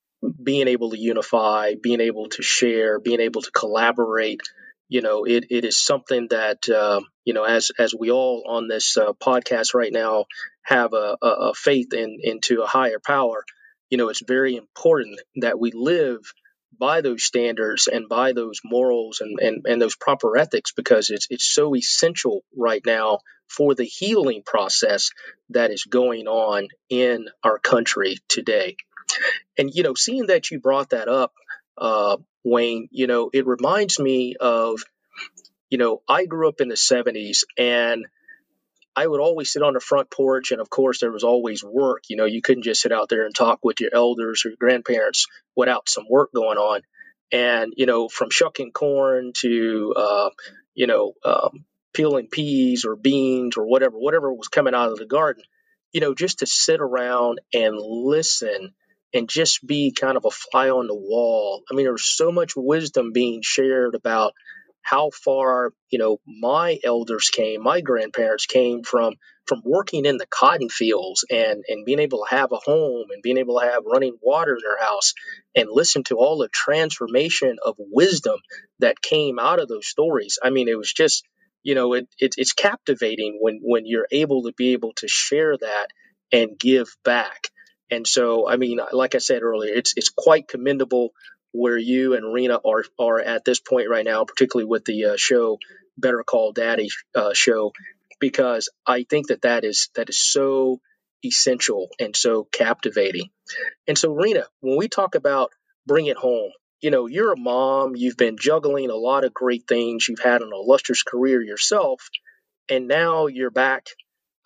being 0.43 0.69
able 0.69 0.91
to 0.91 0.99
unify, 0.99 1.75
being 1.81 2.01
able 2.01 2.29
to 2.31 2.43
share, 2.43 2.99
being 2.99 3.21
able 3.21 3.43
to 3.43 3.51
collaborate, 3.51 4.41
you 4.89 5.03
know, 5.03 5.25
it, 5.25 5.47
it 5.51 5.65
is 5.65 5.83
something 5.83 6.29
that, 6.31 6.69
uh, 6.69 7.01
you 7.25 7.35
know, 7.35 7.45
as, 7.45 7.71
as 7.79 7.95
we 7.95 8.11
all 8.11 8.45
on 8.47 8.69
this 8.69 8.97
uh, 8.97 9.13
podcast 9.13 9.75
right 9.75 9.93
now 9.93 10.27
have 10.63 10.93
a, 10.93 11.17
a, 11.21 11.55
faith 11.55 11.93
in, 11.93 12.19
into 12.23 12.63
a 12.63 12.67
higher 12.67 13.01
power, 13.05 13.45
you 13.91 13.99
know, 13.99 14.09
it's 14.09 14.23
very 14.27 14.57
important 14.57 15.21
that 15.37 15.59
we 15.59 15.73
live 15.73 16.21
by 16.79 17.01
those 17.01 17.25
standards 17.25 17.89
and 17.89 18.09
by 18.09 18.33
those 18.33 18.61
morals 18.65 19.21
and, 19.21 19.39
and, 19.41 19.65
and 19.67 19.81
those 19.81 19.97
proper 19.97 20.37
ethics 20.37 20.73
because 20.73 21.11
it's, 21.11 21.27
it's 21.31 21.47
so 21.47 21.75
essential 21.75 22.43
right 22.57 22.83
now 22.85 23.21
for 23.49 23.75
the 23.75 23.85
healing 23.85 24.43
process 24.45 25.11
that 25.51 25.71
is 25.71 25.85
going 25.85 26.27
on 26.27 26.69
in 26.91 27.27
our 27.43 27.59
country 27.59 28.19
today. 28.29 28.77
And, 29.57 29.71
you 29.73 29.83
know, 29.83 29.95
seeing 29.95 30.27
that 30.27 30.51
you 30.51 30.61
brought 30.61 30.91
that 30.91 31.09
up, 31.09 31.33
uh, 31.79 32.17
Wayne, 32.47 32.89
you 32.93 33.09
know, 33.09 33.29
it 33.33 33.47
reminds 33.47 33.99
me 33.99 34.37
of, 34.39 34.81
you 35.69 35.79
know, 35.79 36.03
I 36.09 36.27
grew 36.27 36.49
up 36.49 36.61
in 36.61 36.69
the 36.69 36.77
70s 36.77 37.43
and 37.59 38.07
I 38.95 39.07
would 39.07 39.21
always 39.21 39.53
sit 39.53 39.63
on 39.63 39.75
the 39.75 39.81
front 39.81 40.11
porch. 40.11 40.53
And 40.53 40.61
of 40.61 40.71
course, 40.71 41.01
there 41.01 41.11
was 41.11 41.25
always 41.25 41.65
work. 41.65 42.05
You 42.09 42.17
know, 42.17 42.25
you 42.25 42.41
couldn't 42.41 42.63
just 42.63 42.81
sit 42.81 42.93
out 42.93 43.09
there 43.09 43.27
and 43.27 43.35
talk 43.35 43.59
with 43.65 43.81
your 43.81 43.91
elders 43.93 44.45
or 44.45 44.51
your 44.51 44.59
grandparents 44.59 45.27
without 45.57 45.89
some 45.89 46.05
work 46.09 46.31
going 46.33 46.57
on. 46.57 46.83
And, 47.33 47.75
you 47.77 47.87
know, 47.87 48.09
from 48.09 48.31
shucking 48.31 48.71
corn 48.71 49.33
to, 49.39 49.93
uh, 49.97 50.31
you 50.75 50.87
know, 50.87 51.15
um, 51.25 51.65
peeling 51.93 52.29
peas 52.29 52.85
or 52.85 52.95
beans 52.95 53.57
or 53.57 53.67
whatever, 53.67 53.99
whatever 53.99 54.33
was 54.33 54.49
coming 54.49 54.75
out 54.75 54.93
of 54.93 54.99
the 54.99 55.07
garden, 55.07 55.43
you 55.93 56.01
know, 56.01 56.15
just 56.15 56.39
to 56.39 56.47
sit 56.47 56.81
around 56.81 57.41
and 57.53 57.77
listen 57.77 58.73
and 59.17 59.29
just 59.29 59.67
be 59.67 59.93
kind 59.93 60.17
of 60.17 60.25
a 60.25 60.31
fly 60.31 60.71
on 60.71 60.87
the 60.87 60.95
wall. 60.95 61.63
I 61.71 61.75
mean, 61.75 61.87
there's 61.87 62.05
so 62.07 62.31
much 62.31 62.53
wisdom 62.55 63.13
being 63.13 63.41
shared 63.43 63.95
about 63.95 64.35
how 64.83 65.11
far 65.11 65.73
you 65.91 65.99
know 65.99 66.19
my 66.27 66.79
elders 66.85 67.31
came, 67.31 67.63
my 67.63 67.81
grandparents 67.81 68.47
came 68.47 68.85
from 68.85 69.15
from 69.47 69.63
working 69.65 70.07
in 70.07 70.17
the 70.17 70.27
cotton 70.27 70.69
fields 70.69 71.25
and 71.31 71.65
and 71.69 71.85
being 71.85 71.99
able 71.99 72.25
to 72.25 72.37
have 72.37 72.53
a 72.53 72.57
home 72.57 73.07
and 73.11 73.23
being 73.23 73.39
able 73.39 73.59
to 73.59 73.67
have 73.67 73.83
running 73.85 74.17
water 74.23 74.53
in 74.53 74.61
their 74.63 74.79
house 74.79 75.13
and 75.57 75.69
listen 75.71 76.05
to 76.05 76.17
all 76.17 76.39
the 76.39 76.49
transformation 76.53 77.57
of 77.65 77.75
wisdom 77.79 78.39
that 78.79 79.03
came 79.03 79.39
out 79.41 79.59
of 79.59 79.67
those 79.69 79.89
stories. 79.89 80.39
I 80.43 80.51
mean, 80.51 80.69
it 80.69 80.79
was 80.79 80.93
just 80.93 81.25
you 81.65 81.75
know 81.75 81.95
it, 81.95 82.09
it 82.21 82.35
it's 82.39 82.53
captivating 82.53 83.39
when 83.41 83.61
when 83.63 83.87
you're 83.87 84.09
able 84.13 84.45
to 84.45 84.53
be 84.57 84.75
able 84.75 84.93
to 84.99 85.09
share 85.09 85.57
that 85.57 85.89
and 86.33 86.59
give 86.59 86.89
back. 87.05 87.49
And 87.91 88.07
so, 88.07 88.49
I 88.49 88.57
mean, 88.57 88.81
like 88.93 89.15
I 89.15 89.19
said 89.19 89.43
earlier, 89.43 89.73
it's 89.73 89.95
it's 89.97 90.11
quite 90.11 90.49
commendable 90.49 91.11
where 91.53 91.79
you 91.79 92.15
and 92.15 92.33
Rena 92.33 92.59
are 92.65 92.85
are 92.99 93.21
at 93.21 93.45
this 93.45 93.61
point 93.61 93.89
right 93.89 94.05
now, 94.05 94.25
particularly 94.25 94.69
with 94.69 94.85
the 94.85 95.05
uh, 95.07 95.17
show 95.17 95.59
Better 95.97 96.23
Call 96.25 96.53
Daddy 96.53 96.89
uh, 97.15 97.33
show, 97.33 97.73
because 98.21 98.69
I 98.87 99.05
think 99.09 99.29
that 99.29 99.43
that 99.43 99.65
is 99.65 99.89
that 99.95 100.09
is 100.09 100.21
so 100.21 100.81
essential 101.25 101.89
and 101.99 102.15
so 102.17 102.47
captivating. 102.53 103.31
And 103.87 103.97
so, 103.97 104.13
Rena, 104.13 104.45
when 104.61 104.77
we 104.77 104.89
talk 104.89 105.15
about 105.15 105.51
bring 105.87 106.07
it 106.07 106.17
home, 106.17 106.51
you 106.81 106.91
know, 106.91 107.07
you're 107.07 107.33
a 107.33 107.39
mom, 107.39 107.97
you've 107.97 108.17
been 108.17 108.37
juggling 108.37 108.91
a 108.91 108.97
lot 108.97 109.25
of 109.25 109.33
great 109.33 109.65
things, 109.69 110.09
you've 110.09 110.19
had 110.19 110.43
an 110.43 110.51
illustrious 110.53 111.03
career 111.03 111.43
yourself, 111.43 112.09
and 112.69 112.89
now 112.89 113.29
you're 113.29 113.51
back 113.51 113.87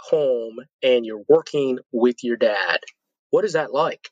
home 0.01 0.57
and 0.83 1.05
you're 1.05 1.25
working 1.29 1.79
with 1.93 2.23
your 2.23 2.37
dad. 2.37 2.81
What 3.31 3.45
is 3.45 3.55
that 3.55 3.73
like? 3.73 4.11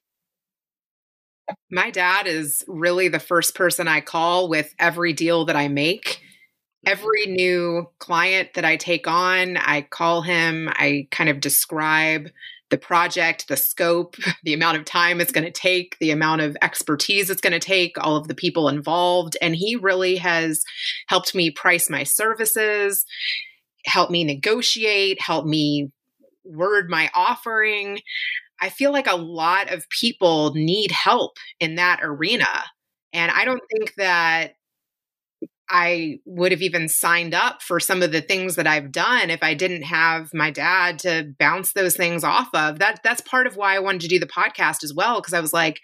My 1.70 1.90
dad 1.90 2.26
is 2.26 2.62
really 2.68 3.08
the 3.08 3.18
first 3.18 3.54
person 3.54 3.88
I 3.88 4.00
call 4.00 4.48
with 4.48 4.74
every 4.78 5.12
deal 5.12 5.46
that 5.46 5.56
I 5.56 5.68
make. 5.68 6.20
Every 6.86 7.26
mm-hmm. 7.26 7.34
new 7.34 7.90
client 7.98 8.50
that 8.54 8.64
I 8.64 8.76
take 8.76 9.06
on, 9.08 9.56
I 9.56 9.82
call 9.82 10.22
him, 10.22 10.68
I 10.72 11.08
kind 11.10 11.30
of 11.30 11.40
describe 11.40 12.28
the 12.70 12.78
project, 12.78 13.48
the 13.48 13.56
scope, 13.56 14.16
the 14.44 14.54
amount 14.54 14.78
of 14.78 14.84
time 14.84 15.20
it's 15.20 15.32
going 15.32 15.44
to 15.44 15.50
take, 15.50 15.96
the 15.98 16.10
amount 16.10 16.42
of 16.42 16.56
expertise 16.62 17.30
it's 17.30 17.40
going 17.40 17.52
to 17.52 17.58
take, 17.58 17.96
all 17.98 18.16
of 18.16 18.28
the 18.28 18.34
people 18.34 18.68
involved. 18.68 19.36
And 19.40 19.56
he 19.56 19.76
really 19.76 20.16
has 20.16 20.62
helped 21.08 21.34
me 21.34 21.50
price 21.50 21.88
my 21.88 22.02
services, 22.04 23.04
help 23.84 24.10
me 24.10 24.24
negotiate, 24.24 25.20
help 25.20 25.46
me 25.46 25.90
word 26.44 26.88
my 26.88 27.10
offering. 27.14 28.00
I 28.60 28.68
feel 28.70 28.92
like 28.92 29.06
a 29.06 29.16
lot 29.16 29.72
of 29.72 29.88
people 29.88 30.52
need 30.54 30.90
help 30.90 31.36
in 31.60 31.76
that 31.76 32.00
arena. 32.02 32.48
And 33.12 33.30
I 33.30 33.44
don't 33.44 33.62
think 33.72 33.94
that 33.96 34.52
I 35.70 36.18
would 36.24 36.52
have 36.52 36.62
even 36.62 36.88
signed 36.88 37.34
up 37.34 37.62
for 37.62 37.78
some 37.78 38.02
of 38.02 38.10
the 38.10 38.22
things 38.22 38.56
that 38.56 38.66
I've 38.66 38.90
done 38.90 39.30
if 39.30 39.42
I 39.42 39.54
didn't 39.54 39.82
have 39.82 40.30
my 40.32 40.50
dad 40.50 40.98
to 41.00 41.32
bounce 41.38 41.72
those 41.72 41.96
things 41.96 42.24
off 42.24 42.48
of. 42.54 42.78
That 42.78 43.00
that's 43.04 43.20
part 43.20 43.46
of 43.46 43.56
why 43.56 43.76
I 43.76 43.80
wanted 43.80 44.02
to 44.02 44.08
do 44.08 44.18
the 44.18 44.26
podcast 44.26 44.82
as 44.82 44.94
well 44.94 45.20
because 45.20 45.34
I 45.34 45.40
was 45.40 45.52
like 45.52 45.80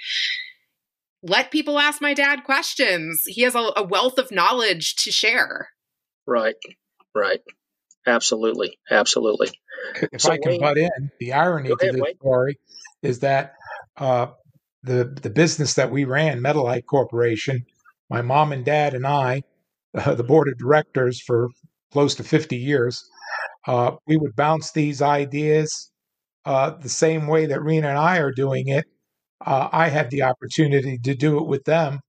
let 1.25 1.51
people 1.51 1.79
ask 1.79 2.03
my 2.03 2.15
dad 2.15 2.45
questions. 2.45 3.23
He 3.27 3.43
has 3.43 3.55
a, 3.55 3.73
a 3.77 3.83
wealth 3.83 4.19
of 4.19 4.31
knowledge 4.31 4.95
to 4.97 5.11
share. 5.11 5.71
Right. 6.27 6.57
Right. 7.15 7.41
Absolutely. 8.07 8.79
Absolutely. 8.91 9.49
If 10.13 10.21
so 10.21 10.33
I 10.33 10.39
can 10.39 10.53
Wayne, 10.53 10.61
butt 10.61 10.79
in, 10.79 11.11
the 11.19 11.33
irony 11.33 11.71
ahead, 11.71 11.93
to 11.93 11.99
the 11.99 12.03
Wayne. 12.03 12.15
story 12.21 12.59
is 13.05 13.21
that 13.21 13.55
uh, 13.99 14.27
the 14.83 15.05
the 15.23 15.31
business 15.31 15.75
that 15.75 15.91
we 15.91 16.05
ran, 16.05 16.41
Metalite 16.41 16.87
Corporation, 16.87 17.65
my 18.11 18.23
mom 18.23 18.53
and 18.53 18.65
dad 18.65 18.95
and 18.95 19.07
I, 19.07 19.43
uh, 19.97 20.15
the 20.21 20.25
board 20.25 20.49
of 20.49 20.59
directors 20.59 21.23
for 21.23 21.49
close 21.93 22.15
to 22.17 22.25
50 22.25 22.57
years. 22.57 23.03
Uh, 23.67 23.93
we 24.07 24.17
would 24.17 24.37
bounce 24.37 24.73
these 24.73 25.01
ideas 25.01 25.91
uh, 26.45 26.71
the 26.71 26.89
same 26.89 27.27
way 27.27 27.47
that 27.47 27.63
Rena 27.63 27.89
and 27.89 27.99
I 27.99 28.19
are 28.19 28.33
doing 28.33 28.69
it. 28.69 28.85
Uh, 29.47 29.69
I 29.73 29.89
had 29.89 30.11
the 30.11 30.23
opportunity 30.23 30.99
to 31.05 31.15
do 31.15 31.39
it 31.39 31.47
with 31.47 31.65
them 31.65 32.01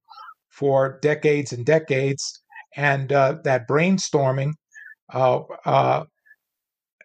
for 0.50 1.00
decades 1.02 1.54
and 1.54 1.66
decades. 1.66 2.42
And 2.76 3.12
uh, 3.14 3.38
that 3.44 3.68
brainstorming 3.70 4.54
uh, 5.14 5.42
uh, 5.66 6.04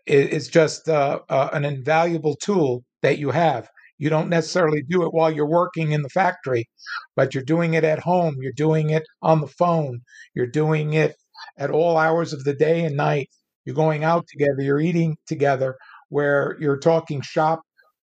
is 0.07 0.49
just 0.49 0.89
an 0.89 1.65
invaluable 1.65 2.37
tool 2.37 2.83
that 3.03 3.19
you 3.19 3.31
have. 3.31 3.69
You 4.01 4.11
don't 4.11 4.31
necessarily 4.31 4.83
do 4.83 5.05
it 5.05 5.15
while 5.15 5.31
you're 5.33 5.47
working 5.47 5.93
in 5.93 6.03
the 6.03 6.11
factory, 6.11 6.69
but 7.17 7.35
you're 7.35 7.45
doing 7.45 7.75
it 7.75 7.85
at 7.85 8.01
home. 8.01 8.37
You're 8.41 8.53
doing 8.55 8.91
it 8.91 9.05
on 9.23 9.43
the 9.43 9.49
phone. 9.49 10.01
You're 10.35 10.49
doing 10.49 10.95
it 10.95 11.17
at 11.59 11.71
all 11.71 11.99
hours 11.99 12.33
of 12.33 12.45
the 12.45 12.55
day 12.55 12.85
and 12.85 12.97
night. 12.97 13.31
You're 13.67 13.77
going 13.77 14.05
out 14.05 14.27
together. 14.29 14.63
You're 14.63 14.81
eating 14.81 15.19
together 15.29 15.77
where 16.11 16.57
you're 16.61 16.79
talking 16.79 17.21
shop 17.23 17.61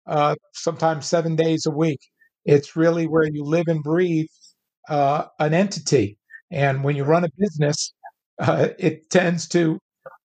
uh, 0.07 0.37
sometimes 0.55 1.07
seven 1.07 1.37
days 1.37 1.67
a 1.67 1.73
week. 1.73 2.01
It's 2.45 2.77
really 2.77 3.09
where 3.09 3.27
you 3.27 3.45
live 3.45 3.67
and 3.69 3.83
breathe 3.83 4.29
uh, 4.91 5.27
an 5.41 5.55
entity. 5.55 6.19
And 6.51 6.85
when 6.85 6.97
you 6.97 7.05
run 7.05 7.25
a 7.25 7.31
business, 7.39 7.95
uh, 8.41 8.69
it 8.79 9.11
tends 9.11 9.49
to 9.51 9.79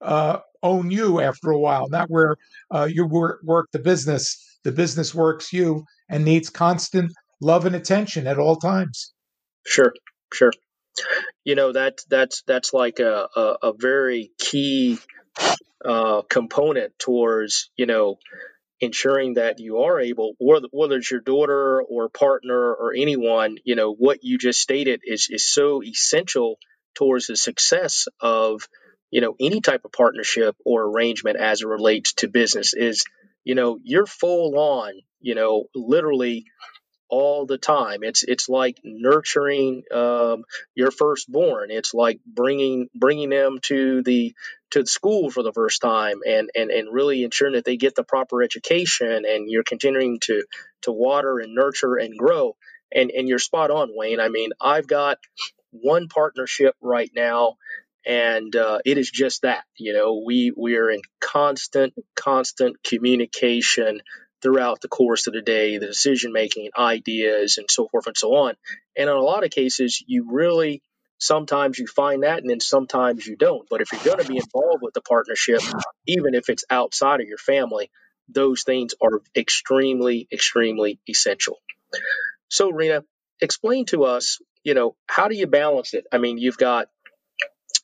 uh, 0.02 0.38
own 0.62 0.90
you 0.90 1.20
after 1.20 1.50
a 1.50 1.58
while, 1.58 1.88
not 1.90 2.10
where 2.10 2.36
uh, 2.74 2.88
you 2.90 3.06
work, 3.06 3.40
work 3.44 3.68
the 3.72 3.78
business. 3.78 4.51
The 4.64 4.72
business 4.72 5.14
works 5.14 5.52
you 5.52 5.84
and 6.08 6.24
needs 6.24 6.50
constant 6.50 7.12
love 7.40 7.66
and 7.66 7.74
attention 7.74 8.26
at 8.26 8.38
all 8.38 8.56
times. 8.56 9.12
Sure, 9.66 9.92
sure. 10.32 10.52
You 11.44 11.54
know 11.54 11.72
that 11.72 11.98
that's 12.08 12.42
that's 12.46 12.72
like 12.72 12.98
a 12.98 13.28
a, 13.34 13.56
a 13.62 13.72
very 13.72 14.30
key 14.38 14.98
uh, 15.84 16.22
component 16.28 16.98
towards 16.98 17.70
you 17.76 17.86
know 17.86 18.18
ensuring 18.82 19.34
that 19.34 19.60
you 19.60 19.78
are 19.78 20.00
able, 20.00 20.34
whether, 20.38 20.66
whether 20.72 20.96
it's 20.96 21.10
your 21.10 21.20
daughter 21.20 21.80
or 21.80 22.08
partner 22.08 22.74
or 22.74 22.92
anyone, 22.92 23.56
you 23.64 23.76
know, 23.76 23.94
what 23.94 24.24
you 24.24 24.38
just 24.38 24.60
stated 24.60 25.02
is, 25.04 25.28
is 25.30 25.46
so 25.46 25.82
essential 25.84 26.58
towards 26.96 27.28
the 27.28 27.36
success 27.36 28.08
of, 28.20 28.68
you 29.12 29.20
know, 29.20 29.36
any 29.38 29.60
type 29.60 29.82
of 29.84 29.92
partnership 29.92 30.56
or 30.64 30.82
arrangement 30.82 31.36
as 31.38 31.62
it 31.62 31.68
relates 31.68 32.14
to 32.14 32.28
business 32.28 32.74
is, 32.74 33.04
you 33.44 33.54
know, 33.54 33.78
you're 33.82 34.06
full 34.06 34.58
on, 34.58 34.92
you 35.20 35.34
know, 35.34 35.64
literally 35.74 36.46
all 37.12 37.44
the 37.44 37.58
time. 37.58 38.02
It's 38.02 38.22
it's 38.22 38.48
like 38.48 38.78
nurturing 38.82 39.82
um, 39.94 40.44
your 40.74 40.90
firstborn. 40.90 41.70
It's 41.70 41.92
like 41.92 42.20
bringing 42.26 42.88
bringing 42.94 43.28
them 43.28 43.58
to 43.64 44.02
the 44.02 44.34
to 44.70 44.86
school 44.86 45.30
for 45.30 45.42
the 45.42 45.52
first 45.52 45.82
time 45.82 46.20
and, 46.26 46.48
and 46.56 46.70
and 46.70 46.88
really 46.92 47.22
ensuring 47.22 47.52
that 47.52 47.66
they 47.66 47.76
get 47.76 47.94
the 47.94 48.02
proper 48.02 48.42
education. 48.42 49.24
And 49.26 49.50
you're 49.50 49.62
continuing 49.62 50.20
to 50.22 50.44
to 50.82 50.92
water 50.92 51.38
and 51.38 51.54
nurture 51.54 51.96
and 51.96 52.16
grow. 52.18 52.56
And 52.90 53.10
and 53.10 53.28
you're 53.28 53.38
spot 53.38 53.70
on, 53.70 53.90
Wayne. 53.94 54.18
I 54.20 54.30
mean, 54.30 54.50
I've 54.58 54.86
got 54.86 55.18
one 55.70 56.08
partnership 56.08 56.74
right 56.80 57.10
now 57.14 57.56
and 58.06 58.54
uh, 58.56 58.78
it 58.84 58.98
is 58.98 59.10
just 59.10 59.42
that 59.42 59.64
you 59.76 59.92
know 59.92 60.22
we 60.24 60.52
we 60.56 60.76
are 60.76 60.90
in 60.90 61.00
constant 61.20 61.94
constant 62.16 62.82
communication 62.82 64.00
throughout 64.42 64.80
the 64.80 64.88
course 64.88 65.28
of 65.28 65.34
the 65.34 65.42
day, 65.42 65.78
the 65.78 65.86
decision 65.86 66.32
making, 66.32 66.68
ideas, 66.76 67.58
and 67.58 67.70
so 67.70 67.88
forth 67.88 68.06
and 68.08 68.16
so 68.16 68.34
on. 68.34 68.54
And 68.96 69.08
in 69.08 69.16
a 69.16 69.20
lot 69.20 69.44
of 69.44 69.50
cases, 69.50 70.02
you 70.06 70.26
really 70.32 70.82
sometimes 71.18 71.78
you 71.78 71.86
find 71.86 72.24
that 72.24 72.40
and 72.40 72.50
then 72.50 72.58
sometimes 72.60 73.24
you 73.26 73.36
don't. 73.36 73.68
But 73.70 73.80
if 73.80 73.92
you're 73.92 74.02
going 74.02 74.24
to 74.24 74.28
be 74.30 74.38
involved 74.38 74.82
with 74.82 74.94
the 74.94 75.00
partnership, 75.00 75.60
even 76.08 76.34
if 76.34 76.48
it's 76.48 76.64
outside 76.68 77.20
of 77.20 77.28
your 77.28 77.38
family, 77.38 77.90
those 78.28 78.64
things 78.64 78.94
are 79.00 79.22
extremely, 79.36 80.26
extremely 80.32 80.98
essential. 81.08 81.58
So, 82.48 82.70
Rena, 82.70 83.04
explain 83.40 83.86
to 83.86 84.04
us, 84.04 84.38
you 84.64 84.74
know, 84.74 84.96
how 85.06 85.28
do 85.28 85.36
you 85.36 85.46
balance 85.46 85.94
it? 85.94 86.06
I 86.12 86.18
mean, 86.18 86.38
you've 86.38 86.58
got 86.58 86.88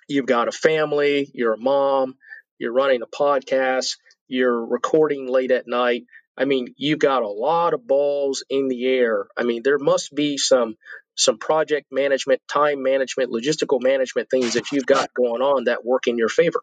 you've 0.09 0.27
got 0.27 0.49
a 0.49 0.53
family, 0.53 1.31
you're 1.35 1.55
a 1.55 1.59
mom, 1.59 2.17
you're 2.59 2.73
running 2.73 3.03
a 3.03 3.07
podcast, 3.07 3.97
you're 4.27 4.67
recording 4.67 5.29
late 5.29 5.51
at 5.51 5.69
night. 5.69 6.05
I 6.37 6.45
mean, 6.45 6.75
you've 6.77 6.99
got 6.99 7.23
a 7.23 7.29
lot 7.29 7.75
of 7.75 7.87
balls 7.87 8.45
in 8.49 8.69
the 8.69 8.87
air. 8.87 9.27
I 9.37 9.43
mean, 9.43 9.63
there 9.63 9.79
must 9.79 10.15
be 10.15 10.39
some 10.39 10.77
some 11.17 11.37
project 11.37 11.87
management, 11.91 12.41
time 12.49 12.81
management, 12.81 13.33
logistical 13.33 13.83
management 13.83 14.31
things 14.31 14.55
that 14.55 14.71
you've 14.71 14.87
got 14.87 15.13
going 15.15 15.43
on 15.43 15.65
that 15.65 15.85
work 15.85 16.07
in 16.07 16.17
your 16.17 16.29
favor. 16.29 16.61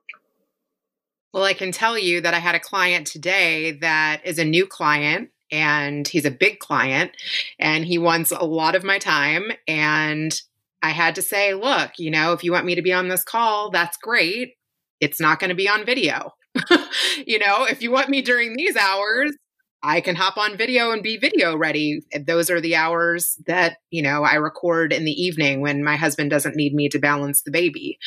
Well, 1.34 1.44
I 1.44 1.54
can 1.54 1.74
tell 1.74 1.98
you 1.98 2.22
that 2.22 2.34
I 2.34 2.40
had 2.40 2.56
a 2.56 2.62
client 2.62 3.08
today 3.08 3.74
that 3.74 4.22
is 4.24 4.40
a 4.40 4.46
new 4.46 4.66
client 4.66 5.32
and 5.52 6.08
he's 6.08 6.24
a 6.24 6.32
big 6.32 6.60
client 6.60 7.12
and 7.60 7.84
he 7.84 7.98
wants 7.98 8.32
a 8.32 8.46
lot 8.46 8.76
of 8.76 8.86
my 8.86 8.98
time 8.98 9.52
and 9.68 10.42
I 10.86 10.92
had 10.92 11.16
to 11.16 11.24
say, 11.24 11.56
look, 11.56 11.94
you 11.98 12.12
know, 12.12 12.32
if 12.34 12.44
you 12.44 12.52
want 12.52 12.68
me 12.68 12.76
to 12.76 12.82
be 12.84 12.94
on 12.94 13.08
this 13.08 13.24
call, 13.24 13.72
that's 13.72 13.98
great. 13.98 14.54
It's 15.02 15.20
not 15.20 15.40
going 15.40 15.50
to 15.50 15.56
be 15.56 15.68
on 15.68 15.84
video. 15.84 16.34
you 17.26 17.40
know, 17.40 17.66
if 17.66 17.82
you 17.82 17.92
want 17.92 18.10
me 18.10 18.22
during 18.22 18.56
these 18.56 18.76
hours, 18.76 19.32
I 19.82 20.00
can 20.00 20.16
hop 20.16 20.38
on 20.38 20.58
video 20.58 20.92
and 20.92 21.02
be 21.02 21.18
video 21.18 21.58
ready. 21.58 22.02
Those 22.28 22.52
are 22.52 22.62
the 22.62 22.76
hours 22.76 23.36
that, 23.48 23.78
you 23.90 24.04
know, 24.04 24.24
I 24.24 24.36
record 24.36 24.94
in 24.94 25.06
the 25.06 25.12
evening 25.12 25.62
when 25.62 25.84
my 25.84 25.96
husband 25.96 26.30
doesn't 26.30 26.56
need 26.56 26.76
me 26.76 26.88
to 26.90 27.00
balance 27.00 27.42
the 27.42 27.52
baby. 27.52 27.98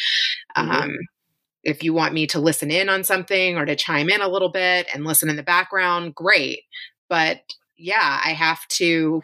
Mm-hmm. 0.56 0.70
Um, 0.70 0.96
if 1.64 1.82
you 1.82 1.92
want 1.92 2.14
me 2.14 2.28
to 2.28 2.38
listen 2.38 2.70
in 2.70 2.88
on 2.88 3.02
something 3.02 3.56
or 3.56 3.66
to 3.66 3.74
chime 3.74 4.08
in 4.08 4.20
a 4.20 4.28
little 4.28 4.52
bit 4.52 4.86
and 4.94 5.04
listen 5.04 5.28
in 5.28 5.36
the 5.36 5.42
background, 5.42 6.14
great. 6.14 6.60
But 7.08 7.40
yeah, 7.76 8.20
I 8.24 8.34
have 8.34 8.64
to 8.68 9.22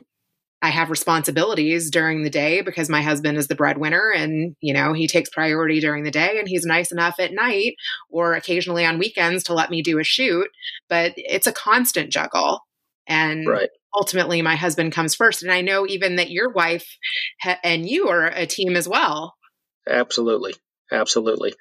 I 0.65 0.71
have 0.71 0.89
responsibilities 0.89 1.91
during 1.91 2.23
the 2.23 2.31
day 2.31 2.63
because 2.63 2.89
my 2.89 3.03
husband 3.03 3.37
is 3.37 3.49
the 3.49 3.55
breadwinner 3.55 4.11
and, 4.11 4.57
you 4.63 4.73
know, 4.73 4.95
he 4.95 5.07
takes 5.07 5.29
priority 5.29 5.79
during 5.79 6.05
the 6.05 6.11
day 6.11 6.39
and 6.39 6.49
he's 6.49 6.65
nice 6.65 6.91
enough 6.91 7.17
at 7.19 7.35
night 7.35 7.75
or 8.09 8.33
occasionally 8.33 8.87
on 8.87 8.99
weekends 8.99 9.45
to 9.45 9.53
let 9.53 9.69
me 9.69 9.83
do 9.83 9.99
a 9.99 10.05
shoot. 10.05 10.49
But 10.89 11.13
it's 11.17 11.47
a 11.47 11.53
constant 11.53 12.11
juggle. 12.11 12.61
And 13.07 13.47
right. 13.47 13.69
ultimately, 13.95 14.41
my 14.41 14.57
husband 14.57 14.93
comes 14.93 15.15
first. 15.15 15.43
And 15.43 15.53
I 15.53 15.61
know 15.61 15.87
even 15.87 16.17
that 16.17 16.31
your 16.31 16.51
wife 16.51 16.97
ha- 17.43 17.61
and 17.63 17.87
you 17.87 18.09
are 18.09 18.25
a 18.25 18.47
team 18.47 18.75
as 18.75 18.89
well. 18.89 19.35
Absolutely. 19.87 20.55
Absolutely. 20.91 21.53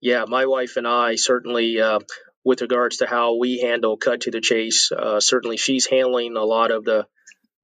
Yeah, 0.00 0.24
my 0.26 0.46
wife 0.46 0.76
and 0.76 0.88
I 0.88 1.14
certainly. 1.14 1.80
Uh, 1.80 2.00
with 2.44 2.62
regards 2.62 2.98
to 2.98 3.06
how 3.06 3.36
we 3.36 3.58
handle 3.58 3.98
cut 3.98 4.22
to 4.22 4.30
the 4.30 4.40
chase. 4.40 4.90
Uh, 4.90 5.20
certainly, 5.20 5.58
she's 5.58 5.86
handling 5.86 6.34
a 6.34 6.44
lot 6.44 6.70
of 6.70 6.82
the 6.82 7.06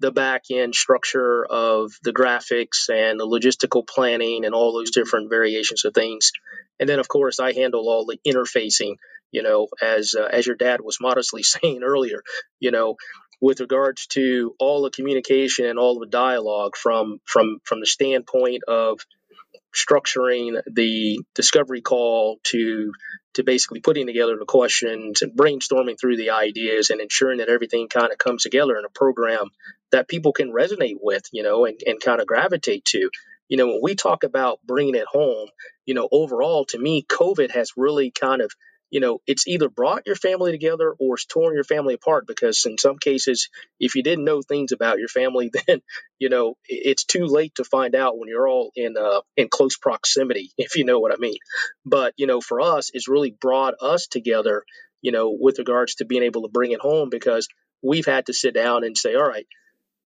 the 0.00 0.12
back 0.12 0.44
end 0.50 0.74
structure 0.74 1.44
of 1.44 1.92
the 2.02 2.12
graphics 2.12 2.88
and 2.88 3.18
the 3.18 3.26
logistical 3.26 3.86
planning 3.86 4.44
and 4.44 4.54
all 4.54 4.72
those 4.72 4.90
different 4.90 5.30
variations 5.30 5.84
of 5.84 5.94
things. 5.94 6.32
And 6.80 6.88
then, 6.88 6.98
of 6.98 7.08
course, 7.08 7.38
I 7.38 7.52
handle 7.52 7.88
all 7.88 8.04
the 8.06 8.18
interfacing. 8.26 8.96
You 9.30 9.42
know, 9.42 9.66
as 9.82 10.14
uh, 10.14 10.24
as 10.24 10.46
your 10.46 10.56
dad 10.56 10.80
was 10.80 10.98
modestly 11.00 11.42
saying 11.42 11.82
earlier, 11.82 12.22
you 12.60 12.70
know, 12.70 12.96
with 13.40 13.60
regards 13.60 14.06
to 14.08 14.54
all 14.58 14.82
the 14.82 14.90
communication 14.90 15.66
and 15.66 15.78
all 15.78 15.98
the 15.98 16.06
dialogue 16.06 16.76
from 16.76 17.20
from 17.24 17.58
from 17.64 17.80
the 17.80 17.86
standpoint 17.86 18.62
of 18.68 19.00
structuring 19.74 20.60
the 20.72 21.20
discovery 21.34 21.80
call 21.80 22.38
to 22.44 22.92
to 23.34 23.42
basically 23.42 23.80
putting 23.80 24.06
together 24.06 24.36
the 24.38 24.44
questions 24.44 25.22
and 25.22 25.36
brainstorming 25.36 25.98
through 26.00 26.16
the 26.16 26.30
ideas 26.30 26.90
and 26.90 27.00
ensuring 27.00 27.38
that 27.38 27.48
everything 27.48 27.88
kind 27.88 28.12
of 28.12 28.18
comes 28.18 28.44
together 28.44 28.76
in 28.78 28.84
a 28.84 28.88
program 28.94 29.50
that 29.94 30.08
people 30.08 30.32
can 30.32 30.50
resonate 30.50 30.96
with, 31.00 31.22
you 31.32 31.44
know, 31.44 31.66
and, 31.66 31.80
and 31.86 32.00
kind 32.00 32.20
of 32.20 32.26
gravitate 32.26 32.84
to. 32.86 33.10
You 33.48 33.56
know, 33.56 33.68
when 33.68 33.80
we 33.80 33.94
talk 33.94 34.24
about 34.24 34.58
bringing 34.66 34.96
it 34.96 35.06
home, 35.06 35.48
you 35.86 35.94
know, 35.94 36.08
overall 36.10 36.64
to 36.66 36.78
me, 36.78 37.06
COVID 37.08 37.52
has 37.52 37.70
really 37.76 38.10
kind 38.10 38.42
of 38.42 38.50
you 38.90 39.00
know, 39.00 39.20
it's 39.26 39.48
either 39.48 39.68
brought 39.68 40.06
your 40.06 40.14
family 40.14 40.52
together 40.52 40.94
or 41.00 41.14
it's 41.14 41.24
torn 41.24 41.54
your 41.54 41.64
family 41.64 41.94
apart 41.94 42.28
because 42.28 42.64
in 42.64 42.78
some 42.78 42.96
cases, 42.96 43.48
if 43.80 43.96
you 43.96 44.04
didn't 44.04 44.24
know 44.24 44.40
things 44.40 44.70
about 44.70 45.00
your 45.00 45.08
family, 45.08 45.50
then, 45.66 45.80
you 46.20 46.28
know, 46.28 46.56
it's 46.68 47.04
too 47.04 47.26
late 47.26 47.56
to 47.56 47.64
find 47.64 47.96
out 47.96 48.16
when 48.16 48.28
you're 48.28 48.48
all 48.48 48.70
in, 48.76 48.96
uh, 48.96 49.22
in 49.36 49.48
close 49.48 49.76
proximity, 49.76 50.52
if 50.58 50.76
you 50.76 50.84
know 50.84 51.00
what 51.00 51.12
I 51.12 51.16
mean. 51.16 51.38
But, 51.84 52.14
you 52.16 52.28
know, 52.28 52.40
for 52.40 52.60
us, 52.60 52.90
it's 52.94 53.08
really 53.08 53.32
brought 53.32 53.74
us 53.80 54.06
together, 54.06 54.62
you 55.02 55.10
know, 55.10 55.36
with 55.36 55.58
regards 55.58 55.96
to 55.96 56.04
being 56.04 56.22
able 56.22 56.42
to 56.42 56.52
bring 56.52 56.70
it 56.70 56.80
home 56.80 57.08
because 57.10 57.48
we've 57.82 58.06
had 58.06 58.26
to 58.26 58.32
sit 58.32 58.54
down 58.54 58.84
and 58.84 58.96
say, 58.96 59.16
all 59.16 59.28
right, 59.28 59.46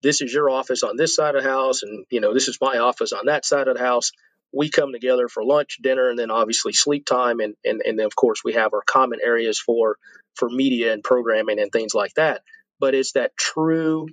this 0.03 0.21
is 0.21 0.33
your 0.33 0.51
office 0.51 0.83
on 0.83 0.97
this 0.97 1.15
side 1.15 1.35
of 1.35 1.43
the 1.43 1.49
house 1.49 1.83
and 1.83 2.07
you 2.11 2.21
know 2.21 2.35
this 2.35 2.49
is 2.49 2.59
my 2.61 2.79
office 2.79 3.13
on 3.13 3.27
that 3.27 3.45
side 3.45 3.69
of 3.69 3.77
the 3.77 3.83
house 3.83 4.13
we 4.53 4.69
come 4.69 4.93
together 4.93 5.29
for 5.29 5.45
lunch, 5.45 5.79
dinner, 5.81 6.11
and 6.11 6.19
then 6.19 6.31
obviously 6.31 6.73
sleep 6.73 7.07
time, 7.07 7.41
and 7.41 7.55
and 7.65 7.83
and 7.85 7.99
then 7.99 8.07
of 8.07 8.17
course 8.17 8.43
we 8.45 8.55
have 8.55 8.75
our 8.75 8.83
common 8.85 9.21
areas 9.23 9.61
for 9.61 9.97
for 10.35 10.49
media 10.49 10.93
and 10.93 11.05
programming 11.05 11.61
and 11.61 11.71
things 11.71 11.95
like 11.95 12.15
that. 12.15 12.43
But 12.79 12.95
it's 12.95 13.13
that 13.13 13.37
true 13.37 14.09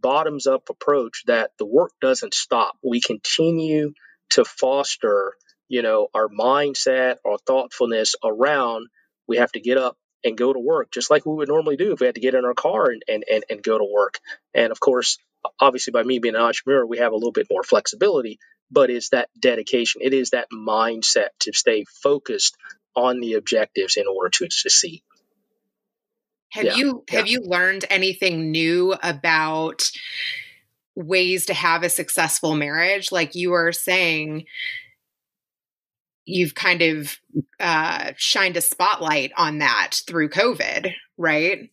bottoms 0.00 0.46
up 0.46 0.70
approach 0.70 1.24
that 1.26 1.50
the 1.58 1.66
work 1.66 1.92
doesn't 2.00 2.34
stop. 2.34 2.76
We 2.82 3.00
continue 3.00 3.92
to 4.30 4.44
foster 4.44 5.34
you 5.68 5.82
know, 5.82 6.06
our 6.14 6.28
mindset, 6.28 7.16
our 7.26 7.38
thoughtfulness 7.38 8.14
around 8.22 8.86
we 9.26 9.38
have 9.38 9.50
to 9.52 9.60
get 9.60 9.76
up 9.76 9.96
and 10.26 10.36
go 10.36 10.52
to 10.52 10.58
work, 10.58 10.90
just 10.90 11.10
like 11.10 11.24
we 11.24 11.34
would 11.34 11.48
normally 11.48 11.76
do 11.76 11.92
if 11.92 12.00
we 12.00 12.06
had 12.06 12.16
to 12.16 12.20
get 12.20 12.34
in 12.34 12.44
our 12.44 12.54
car 12.54 12.90
and, 12.90 13.02
and, 13.08 13.24
and, 13.32 13.44
and 13.48 13.62
go 13.62 13.78
to 13.78 13.84
work. 13.84 14.18
And 14.52 14.72
of 14.72 14.80
course, 14.80 15.18
obviously, 15.60 15.92
by 15.92 16.02
me 16.02 16.18
being 16.18 16.34
an 16.34 16.40
entrepreneur, 16.40 16.84
we 16.84 16.98
have 16.98 17.12
a 17.12 17.16
little 17.16 17.32
bit 17.32 17.46
more 17.48 17.62
flexibility, 17.62 18.40
but 18.70 18.90
it's 18.90 19.10
that 19.10 19.28
dedication. 19.40 20.02
It 20.02 20.12
is 20.12 20.30
that 20.30 20.48
mindset 20.52 21.28
to 21.40 21.52
stay 21.52 21.84
focused 22.02 22.56
on 22.96 23.20
the 23.20 23.34
objectives 23.34 23.96
in 23.96 24.04
order 24.08 24.30
to 24.30 24.48
succeed. 24.50 25.02
Have 26.50 26.64
yeah, 26.64 26.74
you 26.74 27.04
yeah. 27.08 27.18
have 27.18 27.28
you 27.28 27.42
learned 27.42 27.84
anything 27.88 28.50
new 28.50 28.94
about 29.02 29.90
ways 30.96 31.46
to 31.46 31.54
have 31.54 31.84
a 31.84 31.88
successful 31.88 32.56
marriage? 32.56 33.12
Like 33.12 33.36
you 33.36 33.50
were 33.50 33.72
saying, 33.72 34.46
you've 36.26 36.54
kind 36.54 36.82
of 36.82 37.16
uh, 37.58 38.12
shined 38.16 38.56
a 38.56 38.60
spotlight 38.60 39.32
on 39.36 39.58
that 39.58 39.92
through 40.06 40.28
COVID, 40.28 40.90
right? 41.16 41.70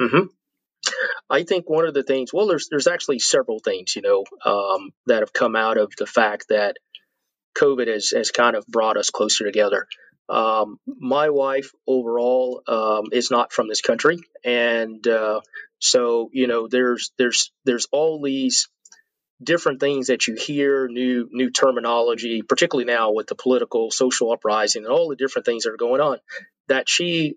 Mm-hmm. 0.00 0.26
I 1.30 1.42
think 1.44 1.68
one 1.68 1.86
of 1.86 1.94
the 1.94 2.02
things, 2.02 2.32
well, 2.32 2.46
there's 2.46 2.68
there's 2.68 2.86
actually 2.86 3.18
several 3.18 3.58
things, 3.58 3.96
you 3.96 4.02
know, 4.02 4.24
um, 4.44 4.90
that 5.06 5.20
have 5.20 5.32
come 5.32 5.56
out 5.56 5.78
of 5.78 5.92
the 5.98 6.06
fact 6.06 6.46
that 6.50 6.76
COVID 7.56 7.88
has 7.88 8.10
has 8.10 8.30
kind 8.30 8.54
of 8.54 8.66
brought 8.66 8.96
us 8.96 9.10
closer 9.10 9.44
together. 9.44 9.86
Um, 10.28 10.78
my 10.86 11.30
wife 11.30 11.70
overall 11.86 12.62
um, 12.66 13.04
is 13.12 13.30
not 13.30 13.52
from 13.52 13.68
this 13.68 13.80
country, 13.80 14.18
and 14.44 15.06
uh, 15.06 15.40
so 15.78 16.28
you 16.32 16.46
know, 16.46 16.68
there's 16.68 17.12
there's 17.18 17.50
there's 17.64 17.86
all 17.90 18.22
these 18.22 18.68
different 19.44 19.80
things 19.80 20.08
that 20.08 20.26
you 20.26 20.34
hear, 20.34 20.88
new 20.88 21.28
new 21.30 21.50
terminology, 21.50 22.42
particularly 22.42 22.86
now 22.86 23.12
with 23.12 23.26
the 23.26 23.34
political 23.34 23.90
social 23.90 24.32
uprising 24.32 24.84
and 24.84 24.92
all 24.92 25.08
the 25.08 25.16
different 25.16 25.46
things 25.46 25.64
that 25.64 25.72
are 25.72 25.76
going 25.76 26.00
on, 26.00 26.18
that 26.68 26.88
she, 26.88 27.36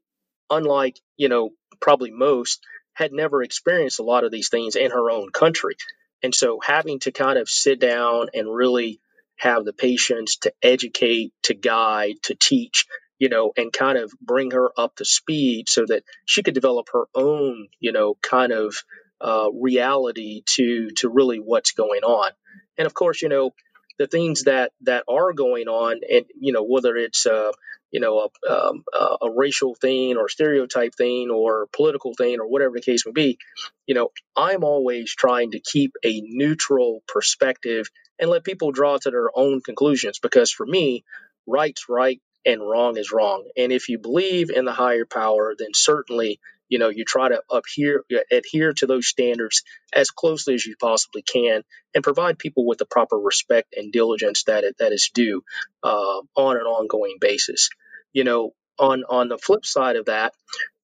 unlike 0.50 1.00
you 1.18 1.30
know 1.30 1.52
probably 1.80 2.12
most, 2.12 2.66
had 2.94 3.14
never 3.14 3.44
experienced 3.44 4.00
a 4.00 4.04
lot 4.04 4.24
of 4.24 4.32
these 4.32 4.50
things 4.50 4.76
in 4.76 4.92
her 4.92 5.12
own 5.12 5.30
country, 5.32 5.76
and 6.24 6.34
so 6.34 6.60
having 6.64 7.00
to 7.00 7.12
kind 7.12 7.38
of 7.38 7.50
sit 7.50 7.80
down 7.80 8.28
and 8.34 8.54
really 8.54 9.00
have 9.38 9.66
the 9.66 9.74
patience 9.74 10.38
to 10.38 10.54
educate, 10.64 11.32
to 11.44 11.54
guide, 11.54 12.16
to 12.24 12.34
teach, 12.36 12.88
you 13.20 13.30
know, 13.30 13.52
and 13.56 13.72
kind 13.72 13.98
of 13.98 14.12
bring 14.22 14.52
her 14.52 14.70
up 14.80 14.96
to 14.96 15.06
speed 15.06 15.70
so 15.70 15.86
that 15.86 16.04
she 16.26 16.44
could 16.44 16.56
develop 16.56 16.88
her 16.92 17.06
own, 17.14 17.68
you 17.80 17.92
know, 17.92 18.16
kind 18.22 18.52
of 18.52 18.76
uh, 19.22 19.50
reality 19.52 20.44
to 20.46 20.90
to 20.98 21.10
really 21.10 21.40
what's 21.40 21.72
going 21.72 22.04
on. 22.04 22.32
And 22.78 22.86
of 22.86 22.94
course, 22.94 23.22
you 23.22 23.30
know, 23.30 23.52
the 23.98 24.08
things 24.08 24.44
that 24.44 24.72
that 24.82 25.04
are 25.08 25.34
going 25.34 25.68
on, 25.68 26.02
and 26.10 26.26
you 26.40 26.54
know, 26.54 26.64
whether 26.64 26.96
it's 26.96 27.26
uh, 27.26 27.52
you 27.92 28.00
know 28.00 28.30
a, 28.48 28.52
um, 28.52 28.84
a 29.22 29.30
racial 29.30 29.76
thing 29.76 30.18
or 30.18 30.30
stereotype 30.30 30.94
thing 30.96 31.30
or 31.30 31.68
political 31.74 32.14
thing 32.14 32.40
or 32.40 32.48
whatever 32.48 32.76
the 32.76 32.82
case 32.82 33.06
may 33.06 33.12
be, 33.12 33.38
you 33.86 33.96
know, 33.96 34.12
I'm 34.36 34.64
always 34.64 35.14
trying 35.14 35.52
to 35.52 35.60
keep 35.60 35.94
a 36.04 36.22
neutral 36.24 37.02
perspective 37.08 37.90
and 38.20 38.30
let 38.30 38.44
people 38.44 38.72
draw 38.72 38.98
to 38.98 39.12
their 39.12 39.30
own 39.36 39.62
conclusions. 39.62 40.20
Because 40.20 40.52
for 40.52 40.66
me, 40.66 41.04
right's 41.46 41.90
right 41.90 42.22
and 42.46 42.62
wrong 42.62 42.98
is 42.98 43.12
wrong. 43.12 43.46
And 43.58 43.72
if 43.72 43.90
you 43.90 43.98
believe 43.98 44.50
in 44.50 44.66
the 44.66 44.74
higher 44.74 45.06
power, 45.06 45.54
then 45.58 45.70
certainly 45.74 46.40
you 46.70 46.80
know 46.80 46.90
you 46.90 47.06
try 47.06 47.30
to 47.30 47.42
adhere 47.52 48.04
adhere 48.32 48.74
to 48.74 48.86
those 48.86 49.08
standards 49.08 49.64
as 49.94 50.12
closely 50.12 50.56
as 50.56 50.66
you 50.66 50.76
possibly 50.80 51.22
can 51.22 51.64
and 51.94 52.04
provide 52.04 52.40
people 52.40 52.66
with 52.66 52.78
the 52.78 52.86
proper 52.86 53.18
respect 53.18 53.74
and 53.76 53.92
diligence 53.92 54.44
that 54.44 54.64
it, 54.64 54.76
that 54.80 54.92
is 54.92 55.10
due 55.14 55.44
uh, 55.84 56.22
on 56.36 56.58
an 56.58 56.64
ongoing 56.64 57.18
basis. 57.20 57.70
You 58.14 58.24
know 58.24 58.54
on 58.80 59.04
on 59.10 59.30
the 59.30 59.38
flip 59.38 59.66
side 59.66 59.96
of 59.96 60.06
that 60.06 60.34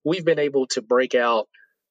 we've 0.04 0.24
been 0.24 0.38
able 0.38 0.66
to 0.68 0.82
break 0.82 1.14
out 1.14 1.48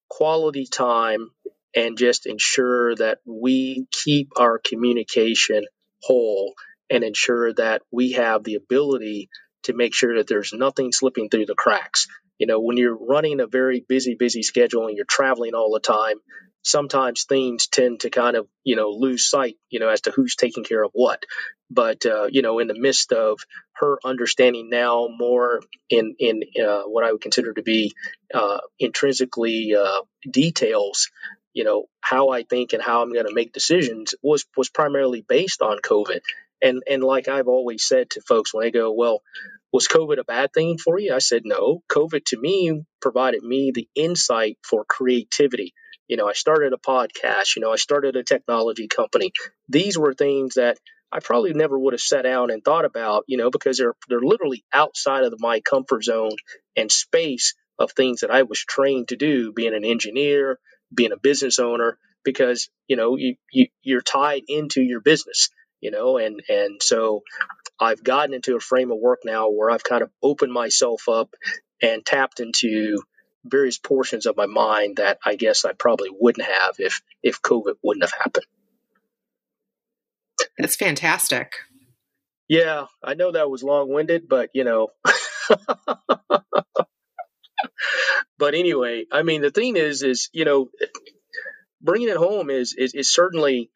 quality 0.09 0.65
time 0.65 1.31
and 1.75 1.97
just 1.97 2.27
ensure 2.27 2.95
that 2.95 3.19
we 3.25 3.87
keep 3.91 4.29
our 4.37 4.59
communication 4.59 5.65
whole 6.01 6.53
and 6.89 7.03
ensure 7.03 7.53
that 7.53 7.81
we 7.91 8.11
have 8.11 8.43
the 8.43 8.55
ability 8.55 9.29
to 9.63 9.73
make 9.73 9.95
sure 9.95 10.17
that 10.17 10.27
there's 10.27 10.53
nothing 10.53 10.91
slipping 10.91 11.29
through 11.29 11.45
the 11.45 11.55
cracks 11.55 12.07
you 12.43 12.47
know, 12.47 12.59
when 12.59 12.75
you're 12.75 12.97
running 12.97 13.39
a 13.39 13.47
very 13.47 13.85
busy, 13.87 14.15
busy 14.15 14.43
schedule 14.43 14.87
and 14.87 14.97
you're 14.97 15.05
traveling 15.09 15.53
all 15.53 15.71
the 15.71 15.79
time, 15.79 16.17
sometimes 16.61 17.23
things 17.23 17.67
tend 17.67 18.01
to 18.01 18.09
kind 18.09 18.35
of, 18.35 18.47
you 18.65 18.75
know, 18.75 18.89
lose 18.89 19.25
sight, 19.29 19.55
you 19.69 19.79
know, 19.79 19.87
as 19.87 20.01
to 20.01 20.11
who's 20.11 20.35
taking 20.35 20.65
care 20.65 20.83
of 20.83 20.91
what. 20.91 21.23
But, 21.71 22.05
uh, 22.05 22.25
you 22.29 22.41
know, 22.41 22.59
in 22.59 22.67
the 22.67 22.77
midst 22.77 23.13
of 23.13 23.39
her 23.75 23.97
understanding 24.03 24.69
now 24.69 25.07
more 25.09 25.61
in, 25.89 26.15
in 26.19 26.41
uh, 26.61 26.81
what 26.81 27.05
I 27.05 27.13
would 27.13 27.21
consider 27.21 27.53
to 27.53 27.63
be 27.63 27.93
uh, 28.33 28.59
intrinsically 28.77 29.73
uh, 29.73 30.01
details, 30.29 31.11
you 31.53 31.63
know, 31.63 31.85
how 32.01 32.27
I 32.31 32.43
think 32.43 32.73
and 32.73 32.83
how 32.83 33.03
I'm 33.03 33.13
going 33.13 33.25
to 33.25 33.33
make 33.33 33.53
decisions 33.53 34.15
was, 34.21 34.43
was 34.57 34.67
primarily 34.67 35.23
based 35.25 35.61
on 35.61 35.77
COVID. 35.79 36.19
And, 36.61 36.83
and 36.89 37.01
like 37.01 37.29
I've 37.29 37.47
always 37.47 37.87
said 37.87 38.09
to 38.09 38.21
folks 38.21 38.53
when 38.53 38.65
they 38.65 38.71
go, 38.71 38.91
well, 38.91 39.21
was 39.73 39.87
COVID 39.87 40.19
a 40.19 40.23
bad 40.23 40.53
thing 40.53 40.77
for 40.77 40.99
you? 40.99 41.13
I 41.13 41.17
said, 41.17 41.41
no. 41.45 41.81
COVID 41.91 42.23
to 42.25 42.39
me 42.39 42.83
provided 43.01 43.43
me 43.43 43.71
the 43.73 43.89
insight 43.95 44.57
for 44.63 44.85
creativity. 44.85 45.73
You 46.07 46.17
know, 46.17 46.27
I 46.27 46.33
started 46.33 46.73
a 46.73 46.77
podcast, 46.77 47.55
you 47.55 47.61
know, 47.61 47.73
I 47.73 47.77
started 47.77 48.15
a 48.15 48.23
technology 48.23 48.87
company. 48.87 49.31
These 49.67 49.97
were 49.97 50.13
things 50.13 50.55
that 50.55 50.77
I 51.11 51.19
probably 51.19 51.53
never 51.53 51.77
would 51.77 51.93
have 51.93 52.01
sat 52.01 52.23
down 52.23 52.51
and 52.51 52.63
thought 52.63 52.85
about, 52.85 53.23
you 53.27 53.37
know, 53.37 53.49
because 53.49 53.77
they're 53.77 53.95
they're 54.09 54.19
literally 54.19 54.63
outside 54.73 55.23
of 55.23 55.33
my 55.39 55.59
comfort 55.59 56.03
zone 56.03 56.35
and 56.75 56.91
space 56.91 57.55
of 57.79 57.91
things 57.91 58.21
that 58.21 58.31
I 58.31 58.43
was 58.43 58.59
trained 58.59 59.09
to 59.09 59.15
do, 59.15 59.53
being 59.53 59.73
an 59.73 59.85
engineer, 59.85 60.59
being 60.93 61.11
a 61.11 61.17
business 61.17 61.59
owner, 61.59 61.97
because 62.23 62.69
you 62.87 62.95
know 62.95 63.15
you, 63.15 63.35
you 63.51 63.67
you're 63.81 64.01
tied 64.01 64.43
into 64.47 64.81
your 64.81 65.01
business, 65.01 65.49
you 65.83 65.91
know, 65.91 66.17
and 66.17 66.41
and 66.47 66.81
so 66.81 67.23
I've 67.79 68.03
gotten 68.03 68.33
into 68.33 68.55
a 68.55 68.59
frame 68.59 68.91
of 68.91 68.97
work 68.97 69.19
now 69.25 69.49
where 69.49 69.69
I've 69.69 69.83
kind 69.83 70.01
of 70.01 70.09
opened 70.21 70.53
myself 70.53 71.09
up 71.09 71.35
and 71.81 72.05
tapped 72.05 72.39
into 72.39 73.03
various 73.43 73.77
portions 73.77 74.25
of 74.25 74.37
my 74.37 74.45
mind 74.45 74.95
that 74.97 75.19
I 75.25 75.35
guess 75.35 75.65
I 75.65 75.73
probably 75.73 76.09
wouldn't 76.11 76.47
have 76.47 76.75
if 76.79 77.01
if 77.21 77.41
COVID 77.41 77.73
wouldn't 77.83 78.05
have 78.05 78.13
happened. 78.17 78.45
That's 80.57 80.77
fantastic. 80.77 81.51
Yeah, 82.47 82.85
I 83.03 83.15
know 83.15 83.31
that 83.31 83.49
was 83.49 83.63
long-winded, 83.63 84.29
but 84.29 84.51
you 84.53 84.63
know. 84.63 84.89
but 88.37 88.53
anyway, 88.53 89.05
I 89.11 89.23
mean, 89.23 89.41
the 89.41 89.51
thing 89.51 89.75
is, 89.75 90.01
is 90.03 90.29
you 90.31 90.45
know, 90.45 90.69
bringing 91.81 92.09
it 92.09 92.17
home 92.17 92.49
is 92.49 92.73
is, 92.73 92.93
is 92.93 93.13
certainly, 93.13 93.69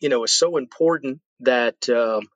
you 0.00 0.08
know, 0.08 0.24
is 0.24 0.32
so 0.32 0.56
important 0.56 1.20
that 1.40 1.88
um, 1.88 2.28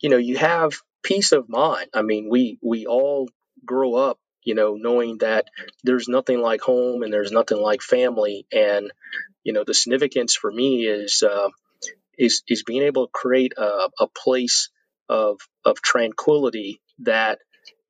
you 0.00 0.10
know, 0.10 0.16
you 0.16 0.36
have 0.36 0.72
peace 1.02 1.32
of 1.32 1.48
mind. 1.48 1.88
I 1.94 2.02
mean, 2.02 2.28
we 2.30 2.58
we 2.62 2.86
all 2.86 3.28
grow 3.64 3.94
up, 3.94 4.18
you 4.44 4.54
know, 4.54 4.74
knowing 4.74 5.18
that 5.18 5.46
there's 5.84 6.08
nothing 6.08 6.40
like 6.40 6.60
home 6.60 7.02
and 7.02 7.12
there's 7.12 7.32
nothing 7.32 7.58
like 7.58 7.82
family, 7.82 8.46
and 8.52 8.90
you 9.44 9.52
know, 9.52 9.64
the 9.64 9.74
significance 9.74 10.34
for 10.34 10.50
me 10.50 10.86
is 10.86 11.22
uh, 11.22 11.48
is 12.18 12.42
is 12.48 12.62
being 12.62 12.82
able 12.82 13.06
to 13.06 13.12
create 13.12 13.52
a, 13.56 13.88
a 14.00 14.06
place 14.08 14.70
of 15.08 15.40
of 15.64 15.80
tranquility 15.80 16.80
that 17.00 17.38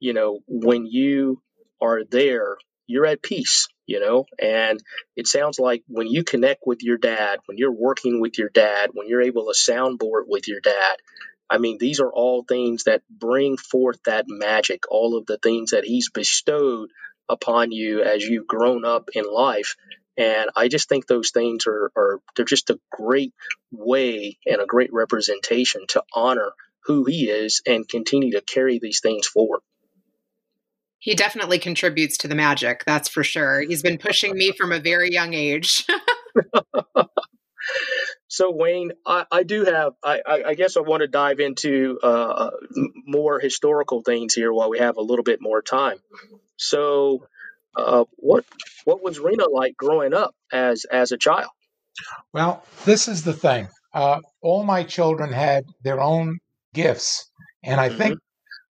you 0.01 0.13
know 0.13 0.41
when 0.47 0.87
you 0.87 1.41
are 1.81 2.05
there 2.05 2.57
you're 2.87 3.07
at 3.07 3.23
peace 3.23 3.69
you 3.87 4.01
know 4.01 4.27
and 4.39 4.83
it 5.17 5.27
sounds 5.27 5.59
like 5.59 5.83
when 5.89 6.07
you 6.07 6.25
connect 6.25 6.63
with 6.67 6.83
your 6.83 6.99
dad 6.99 7.39
when 7.47 7.59
you're 7.59 7.73
working 7.73 8.21
with 8.21 8.39
your 8.39 8.49
dad 8.49 8.91
when 8.93 9.09
you're 9.09 9.23
able 9.23 9.47
to 9.47 9.53
soundboard 9.53 10.25
with 10.27 10.49
your 10.49 10.61
dad 10.61 10.97
I 11.49 11.59
mean, 11.59 11.79
these 11.79 12.01
are 12.01 12.11
all 12.11 12.43
things 12.43 12.85
that 12.85 13.03
bring 13.09 13.57
forth 13.57 14.01
that 14.05 14.25
magic, 14.29 14.91
all 14.91 15.17
of 15.17 15.27
the 15.27 15.39
things 15.39 15.71
that 15.71 15.85
He's 15.85 16.11
bestowed 16.11 16.91
upon 17.29 17.73
you 17.73 18.03
as 18.03 18.25
you've 18.25 18.47
grown 18.47 18.85
up 18.85 19.11
in 19.15 19.25
life. 19.31 19.77
And 20.17 20.51
I 20.57 20.69
just 20.69 20.89
think 20.89 21.07
those 21.07 21.31
things 21.31 21.67
are, 21.67 21.93
are 21.97 22.21
they're 22.35 22.45
just 22.45 22.71
a 22.71 22.81
great 22.91 23.35
way 23.71 24.39
and 24.47 24.61
a 24.61 24.67
great 24.67 24.93
representation 24.93 25.83
to 25.89 26.03
honor 26.15 26.53
who 26.85 27.05
He 27.05 27.29
is 27.29 27.63
and 27.67 27.89
continue 27.89 28.33
to 28.33 28.41
carry 28.41 28.79
these 28.79 29.01
things 29.01 29.27
forward. 29.27 29.61
He 31.07 31.15
definitely 31.15 31.59
contributes 31.59 32.19
to 32.19 32.29
the 32.29 32.35
magic, 32.35 32.85
that's 32.85 33.09
for 33.09 33.23
sure. 33.23 33.61
He's 33.61 33.83
been 33.83 33.97
pushing 33.97 34.35
me 34.35 34.53
from 34.53 34.73
a 34.73 34.81
very 34.81 35.11
young 35.11 35.35
age. 35.35 35.87
So 38.29 38.51
Wayne, 38.51 38.93
I, 39.07 39.25
I 39.33 39.43
do 39.45 39.65
have. 39.65 39.95
I, 40.05 40.21
I, 40.27 40.55
guess 40.55 40.77
I 40.77 40.81
want 40.81 41.01
to 41.01 41.07
dive 41.07 41.41
into 41.41 41.99
uh, 42.03 42.51
more 43.07 43.41
historical 43.41 44.03
things 44.03 44.35
here 44.35 44.53
while 44.53 44.69
we 44.69 44.79
have 44.79 44.99
a 44.99 45.01
little 45.01 45.23
bit 45.23 45.41
more 45.41 45.63
time. 45.63 45.97
So, 46.57 47.27
uh, 47.75 48.05
what 48.17 48.45
what 48.85 49.03
was 49.03 49.19
Rena 49.19 49.49
like 49.49 49.77
growing 49.77 50.13
up 50.13 50.35
as 50.53 50.85
as 50.85 51.13
a 51.13 51.17
child? 51.17 51.51
Well, 52.35 52.63
this 52.85 53.09
is 53.09 53.25
the 53.25 53.33
thing. 53.33 53.69
Uh, 53.95 54.21
all 54.43 54.65
my 54.65 54.83
children 54.83 55.33
had 55.33 55.65
their 55.83 56.01
own 56.01 56.39
gifts 56.75 57.31
And 57.63 57.81
I 57.81 57.89
mm-hmm. 57.89 57.99
think 57.99 58.19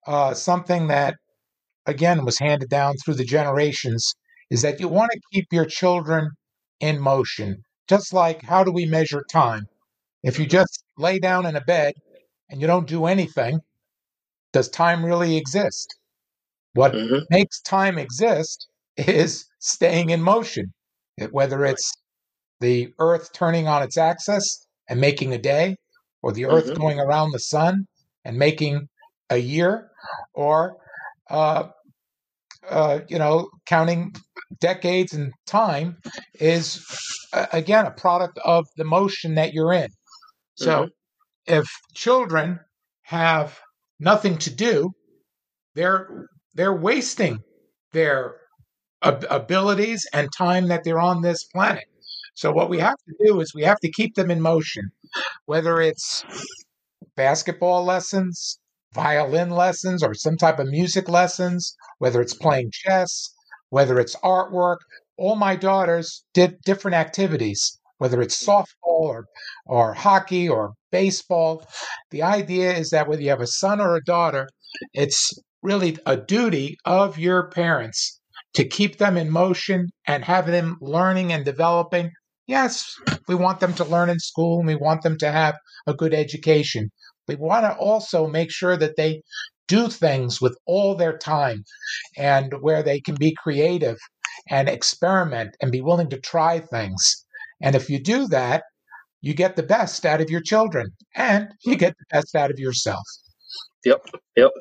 uh, 0.07 0.33
something 0.33 0.87
that, 0.87 1.15
again, 1.87 2.25
was 2.25 2.37
handed 2.37 2.69
down 2.69 2.95
through 2.97 3.15
the 3.15 3.23
generations 3.23 4.13
is 4.49 4.61
that 4.61 4.79
you 4.79 4.87
want 4.87 5.11
to 5.11 5.19
keep 5.33 5.47
your 5.51 5.65
children 5.65 6.29
in 6.79 6.99
motion. 6.99 7.63
Just 7.87 8.13
like 8.13 8.43
how 8.43 8.63
do 8.63 8.71
we 8.71 8.85
measure 8.85 9.23
time? 9.29 9.67
If 10.23 10.39
you 10.39 10.45
just 10.45 10.83
lay 10.97 11.19
down 11.19 11.45
in 11.45 11.55
a 11.55 11.61
bed 11.61 11.93
and 12.49 12.61
you 12.61 12.67
don't 12.67 12.87
do 12.87 13.05
anything, 13.05 13.61
does 14.53 14.69
time 14.69 15.05
really 15.05 15.37
exist? 15.37 15.97
What 16.73 16.93
mm-hmm. 16.93 17.23
makes 17.29 17.61
time 17.61 17.97
exist 17.97 18.67
is 18.97 19.45
staying 19.59 20.09
in 20.09 20.21
motion, 20.21 20.73
whether 21.31 21.65
it's 21.65 21.91
the 22.59 22.93
Earth 22.99 23.31
turning 23.33 23.67
on 23.67 23.83
its 23.83 23.97
axis 23.97 24.67
and 24.89 24.99
making 24.99 25.33
a 25.33 25.37
day, 25.37 25.75
or 26.21 26.31
the 26.31 26.45
Earth 26.45 26.65
mm-hmm. 26.65 26.81
going 26.81 26.99
around 26.99 27.31
the 27.31 27.39
sun 27.39 27.85
and 28.25 28.37
making 28.37 28.87
a 29.29 29.37
year, 29.37 29.89
or 30.33 30.77
uh, 31.29 31.67
uh, 32.69 32.99
you 33.07 33.17
know, 33.17 33.49
counting 33.65 34.13
decades 34.59 35.13
and 35.13 35.33
time 35.45 35.97
is 36.39 36.85
uh, 37.33 37.47
again 37.53 37.85
a 37.85 37.91
product 37.91 38.39
of 38.45 38.65
the 38.77 38.83
motion 38.83 39.35
that 39.35 39.53
you're 39.53 39.73
in. 39.73 39.89
So, 40.55 40.83
mm-hmm. 40.83 41.53
if 41.53 41.67
children 41.93 42.59
have 43.03 43.59
nothing 43.99 44.37
to 44.39 44.49
do, 44.49 44.91
they're 45.75 46.27
they're 46.55 46.75
wasting 46.75 47.39
their 47.93 48.35
ab- 49.03 49.25
abilities 49.29 50.05
and 50.13 50.29
time 50.35 50.67
that 50.67 50.83
they're 50.83 50.99
on 50.99 51.21
this 51.21 51.43
planet. 51.45 51.85
So 52.33 52.51
what 52.51 52.69
we 52.69 52.79
have 52.79 52.97
to 53.07 53.25
do 53.25 53.39
is 53.39 53.53
we 53.55 53.63
have 53.63 53.79
to 53.79 53.91
keep 53.91 54.15
them 54.15 54.29
in 54.29 54.41
motion, 54.41 54.91
whether 55.45 55.81
it's 55.81 56.23
basketball 57.15 57.83
lessons, 57.83 58.59
violin 58.93 59.49
lessons, 59.49 60.03
or 60.03 60.13
some 60.13 60.37
type 60.37 60.59
of 60.59 60.67
music 60.67 61.09
lessons, 61.09 61.75
whether 61.99 62.21
it's 62.21 62.33
playing 62.33 62.71
chess, 62.71 63.33
whether 63.69 63.99
it's 63.99 64.15
artwork. 64.17 64.77
All 65.17 65.35
my 65.35 65.55
daughters 65.55 66.23
did 66.33 66.61
different 66.63 66.95
activities, 66.95 67.79
whether 67.97 68.21
it's 68.21 68.43
softball 68.43 68.67
or, 68.83 69.25
or 69.65 69.93
hockey 69.93 70.47
or 70.47 70.73
baseball. 70.91 71.65
The 72.11 72.23
idea 72.23 72.73
is 72.75 72.89
that 72.91 73.07
whether 73.07 73.21
you 73.21 73.29
have 73.29 73.41
a 73.41 73.47
son 73.47 73.81
or 73.81 73.95
a 73.95 74.03
daughter, 74.03 74.47
it's 74.93 75.31
really 75.61 75.97
a 76.05 76.15
duty 76.17 76.77
of 76.85 77.17
your 77.17 77.49
parents 77.49 78.19
to 78.53 78.65
keep 78.65 78.97
them 78.97 79.17
in 79.17 79.29
motion 79.29 79.87
and 80.07 80.23
have 80.25 80.47
them 80.47 80.77
learning 80.81 81.31
and 81.33 81.43
developing. 81.43 82.11
Yes, 82.47 82.85
we 83.27 83.35
want 83.35 83.59
them 83.59 83.73
to 83.73 83.83
learn 83.83 84.09
in 84.09 84.19
school 84.19 84.59
and 84.59 84.67
we 84.67 84.75
want 84.75 85.01
them 85.01 85.17
to 85.19 85.31
have 85.31 85.55
a 85.85 85.93
good 85.93 86.13
education. 86.13 86.89
We 87.27 87.35
want 87.35 87.65
to 87.65 87.75
also 87.75 88.27
make 88.27 88.51
sure 88.51 88.77
that 88.77 88.95
they 88.95 89.21
do 89.67 89.89
things 89.89 90.41
with 90.41 90.57
all 90.65 90.95
their 90.95 91.17
time 91.17 91.63
and 92.17 92.53
where 92.61 92.83
they 92.83 92.99
can 93.01 93.15
be 93.15 93.35
creative 93.35 93.97
and 94.49 94.69
experiment 94.69 95.55
and 95.61 95.71
be 95.71 95.81
willing 95.81 96.09
to 96.09 96.19
try 96.19 96.59
things. 96.59 97.25
And 97.61 97.75
if 97.75 97.89
you 97.89 97.99
do 98.01 98.27
that, 98.27 98.63
you 99.21 99.33
get 99.33 99.55
the 99.55 99.63
best 99.63 100.05
out 100.05 100.21
of 100.21 100.29
your 100.29 100.41
children 100.41 100.91
and 101.15 101.49
you 101.65 101.75
get 101.75 101.95
the 101.97 102.05
best 102.11 102.35
out 102.35 102.51
of 102.51 102.59
yourself. 102.59 103.03
Yep. 103.83 104.05
Yep. 104.35 104.51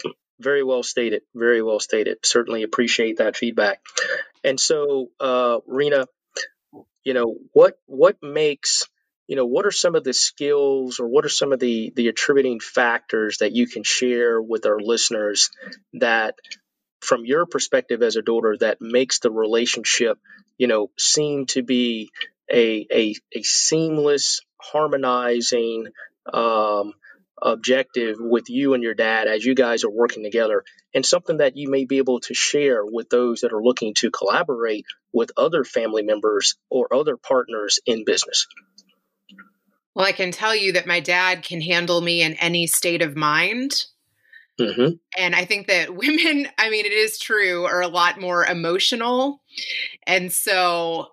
Very 0.40 0.62
well 0.62 0.82
stated. 0.82 1.22
Very 1.34 1.62
well 1.62 1.80
stated. 1.80 2.18
Certainly 2.24 2.62
appreciate 2.62 3.18
that 3.18 3.36
feedback. 3.36 3.80
And 4.44 4.60
so, 4.60 5.08
uh, 5.20 5.58
Rena, 5.66 6.06
you 7.04 7.14
know, 7.14 7.36
what 7.52 7.78
what 7.86 8.16
makes 8.22 8.88
you 9.26 9.36
know 9.36 9.46
what 9.46 9.66
are 9.66 9.72
some 9.72 9.94
of 9.94 10.04
the 10.04 10.12
skills 10.12 11.00
or 11.00 11.08
what 11.08 11.24
are 11.24 11.30
some 11.30 11.52
of 11.52 11.58
the 11.58 11.92
the 11.96 12.08
attributing 12.08 12.60
factors 12.60 13.38
that 13.38 13.52
you 13.52 13.66
can 13.66 13.82
share 13.82 14.40
with 14.40 14.66
our 14.66 14.78
listeners 14.78 15.50
that 15.94 16.34
from 17.00 17.24
your 17.24 17.46
perspective 17.46 18.02
as 18.02 18.16
a 18.16 18.22
daughter 18.22 18.56
that 18.60 18.78
makes 18.80 19.18
the 19.20 19.30
relationship 19.30 20.18
you 20.58 20.66
know 20.66 20.90
seem 20.98 21.46
to 21.46 21.62
be 21.62 22.10
a 22.50 22.86
a, 22.92 23.14
a 23.34 23.42
seamless 23.42 24.40
harmonizing 24.60 25.86
um, 26.32 26.92
objective 27.40 28.16
with 28.18 28.48
you 28.48 28.74
and 28.74 28.82
your 28.82 28.94
dad 28.94 29.28
as 29.28 29.44
you 29.44 29.54
guys 29.54 29.84
are 29.84 29.90
working 29.90 30.24
together? 30.24 30.64
And 30.94 31.04
something 31.04 31.38
that 31.38 31.56
you 31.56 31.70
may 31.70 31.84
be 31.84 31.98
able 31.98 32.20
to 32.20 32.34
share 32.34 32.84
with 32.84 33.10
those 33.10 33.40
that 33.40 33.52
are 33.52 33.62
looking 33.62 33.94
to 33.98 34.10
collaborate 34.10 34.86
with 35.12 35.30
other 35.36 35.64
family 35.64 36.02
members 36.02 36.56
or 36.70 36.92
other 36.94 37.16
partners 37.16 37.78
in 37.84 38.04
business 38.04 38.46
well, 39.96 40.04
I 40.04 40.12
can 40.12 40.30
tell 40.30 40.54
you 40.54 40.72
that 40.72 40.86
my 40.86 41.00
dad 41.00 41.42
can 41.42 41.62
handle 41.62 42.02
me 42.02 42.20
in 42.20 42.34
any 42.34 42.66
state 42.66 43.00
of 43.00 43.16
mind. 43.16 43.86
Mm-hmm. 44.60 44.96
And 45.16 45.34
I 45.34 45.46
think 45.46 45.68
that 45.68 45.96
women, 45.96 46.48
I 46.58 46.68
mean, 46.68 46.84
it 46.84 46.92
is 46.92 47.18
true, 47.18 47.64
are 47.64 47.80
a 47.80 47.88
lot 47.88 48.20
more 48.20 48.44
emotional. 48.44 49.40
And 50.06 50.30
so, 50.30 51.06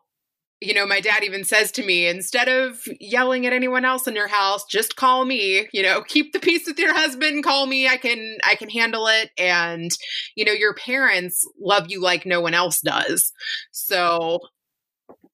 you 0.60 0.74
know, 0.74 0.86
my 0.86 1.00
dad 1.00 1.24
even 1.24 1.46
says 1.46 1.72
to 1.74 1.86
me, 1.86 2.08
instead 2.08 2.50
of 2.50 2.82
yelling 3.00 3.46
at 3.46 3.54
anyone 3.54 3.86
else 3.86 4.06
in 4.06 4.16
your 4.16 4.28
house, 4.28 4.66
just 4.66 4.98
call 4.98 5.24
me, 5.24 5.70
you 5.72 5.82
know, 5.82 6.02
keep 6.02 6.34
the 6.34 6.40
peace 6.40 6.66
with 6.68 6.78
your 6.78 6.94
husband, 6.94 7.46
call 7.46 7.66
me. 7.68 7.88
I 7.88 7.96
can, 7.96 8.38
I 8.46 8.56
can 8.56 8.70
handle 8.70 9.08
it. 9.08 9.32
And, 9.38 9.92
you 10.36 10.44
know, 10.44 10.52
your 10.52 10.74
parents 10.74 11.48
love 11.58 11.90
you 11.90 12.02
like 12.02 12.26
no 12.26 12.42
one 12.42 12.54
else 12.54 12.82
does. 12.82 13.32
So 13.72 14.42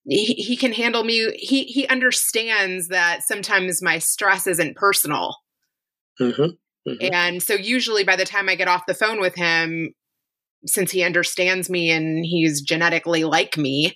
he, 0.09 0.33
he 0.33 0.57
can 0.57 0.73
handle 0.73 1.03
me 1.03 1.31
he 1.35 1.63
he 1.63 1.87
understands 1.87 2.87
that 2.87 3.23
sometimes 3.23 3.81
my 3.81 3.99
stress 3.99 4.47
isn't 4.47 4.75
personal 4.75 5.37
mm-hmm. 6.19 6.41
Mm-hmm. 6.89 7.13
and 7.13 7.43
so 7.43 7.53
usually 7.53 8.03
by 8.03 8.15
the 8.15 8.25
time 8.25 8.49
i 8.49 8.55
get 8.55 8.67
off 8.67 8.85
the 8.87 8.93
phone 8.93 9.19
with 9.19 9.35
him 9.35 9.93
since 10.65 10.91
he 10.91 11.03
understands 11.03 11.69
me 11.69 11.89
and 11.91 12.25
he's 12.25 12.61
genetically 12.61 13.23
like 13.23 13.57
me 13.57 13.93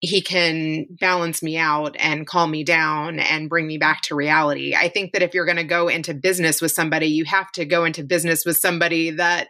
he 0.00 0.22
can 0.22 0.86
balance 0.98 1.42
me 1.42 1.58
out 1.58 1.94
and 1.98 2.26
calm 2.26 2.50
me 2.50 2.64
down 2.64 3.18
and 3.18 3.50
bring 3.50 3.66
me 3.66 3.76
back 3.76 4.00
to 4.00 4.14
reality. 4.14 4.74
I 4.74 4.88
think 4.88 5.12
that 5.12 5.22
if 5.22 5.34
you're 5.34 5.44
going 5.44 5.58
to 5.58 5.64
go 5.64 5.88
into 5.88 6.14
business 6.14 6.62
with 6.62 6.72
somebody, 6.72 7.08
you 7.08 7.26
have 7.26 7.52
to 7.52 7.66
go 7.66 7.84
into 7.84 8.02
business 8.02 8.46
with 8.46 8.56
somebody 8.56 9.10
that 9.10 9.48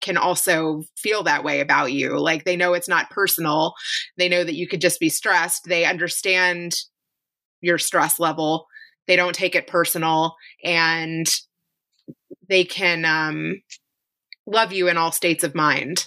can 0.00 0.16
also 0.16 0.82
feel 0.96 1.22
that 1.24 1.44
way 1.44 1.60
about 1.60 1.92
you. 1.92 2.18
Like 2.18 2.44
they 2.44 2.56
know 2.56 2.74
it's 2.74 2.88
not 2.88 3.10
personal. 3.10 3.74
They 4.16 4.28
know 4.28 4.42
that 4.42 4.54
you 4.54 4.66
could 4.66 4.80
just 4.80 5.00
be 5.00 5.08
stressed. 5.08 5.64
They 5.64 5.84
understand 5.84 6.76
your 7.60 7.78
stress 7.78 8.18
level. 8.18 8.66
They 9.06 9.16
don't 9.16 9.34
take 9.34 9.54
it 9.54 9.66
personal 9.66 10.36
and 10.64 11.28
they 12.48 12.64
can 12.64 13.04
um, 13.04 13.62
love 14.46 14.72
you 14.72 14.88
in 14.88 14.96
all 14.96 15.12
states 15.12 15.44
of 15.44 15.54
mind. 15.54 16.06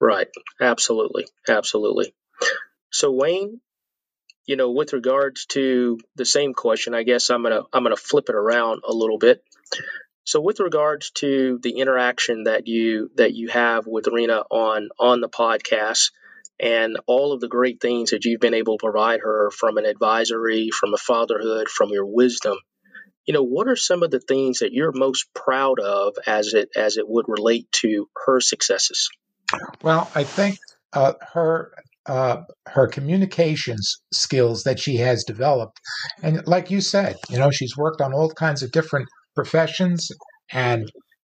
Right. 0.00 0.28
Absolutely. 0.60 1.26
Absolutely. 1.48 2.14
So 2.90 3.12
Wayne, 3.12 3.60
you 4.46 4.56
know, 4.56 4.70
with 4.70 4.92
regards 4.92 5.46
to 5.46 5.98
the 6.16 6.24
same 6.24 6.54
question, 6.54 6.94
I 6.94 7.02
guess 7.02 7.30
I'm 7.30 7.42
gonna 7.42 7.62
I'm 7.72 7.82
gonna 7.82 7.96
flip 7.96 8.28
it 8.28 8.34
around 8.34 8.82
a 8.88 8.92
little 8.92 9.18
bit. 9.18 9.42
So 10.28 10.42
with 10.42 10.60
regards 10.60 11.10
to 11.22 11.58
the 11.62 11.78
interaction 11.78 12.44
that 12.44 12.66
you 12.66 13.10
that 13.14 13.32
you 13.32 13.48
have 13.48 13.86
with 13.86 14.08
Rena 14.08 14.42
on 14.50 14.90
on 15.00 15.22
the 15.22 15.28
podcast 15.30 16.10
and 16.60 16.98
all 17.06 17.32
of 17.32 17.40
the 17.40 17.48
great 17.48 17.80
things 17.80 18.10
that 18.10 18.26
you've 18.26 18.38
been 18.38 18.52
able 18.52 18.76
to 18.76 18.82
provide 18.82 19.20
her 19.20 19.50
from 19.50 19.78
an 19.78 19.86
advisory, 19.86 20.68
from 20.68 20.92
a 20.92 20.98
fatherhood, 20.98 21.70
from 21.70 21.88
your 21.92 22.04
wisdom, 22.04 22.58
you 23.24 23.32
know, 23.32 23.42
what 23.42 23.68
are 23.68 23.76
some 23.76 24.02
of 24.02 24.10
the 24.10 24.20
things 24.20 24.58
that 24.58 24.74
you're 24.74 24.92
most 24.92 25.32
proud 25.32 25.80
of 25.80 26.16
as 26.26 26.52
it 26.52 26.68
as 26.76 26.98
it 26.98 27.08
would 27.08 27.24
relate 27.26 27.72
to 27.80 28.10
her 28.26 28.38
successes? 28.40 29.08
Well, 29.80 30.10
I 30.14 30.24
think 30.24 30.58
uh, 30.92 31.14
her 31.32 31.72
uh, 32.04 32.42
her 32.66 32.86
communications 32.86 33.96
skills 34.12 34.64
that 34.64 34.78
she 34.78 34.96
has 34.96 35.24
developed, 35.24 35.80
and 36.22 36.46
like 36.46 36.70
you 36.70 36.82
said, 36.82 37.16
you 37.30 37.38
know, 37.38 37.50
she's 37.50 37.78
worked 37.78 38.02
on 38.02 38.12
all 38.12 38.30
kinds 38.30 38.62
of 38.62 38.72
different 38.72 39.08
professions 39.40 40.00
and 40.52 40.82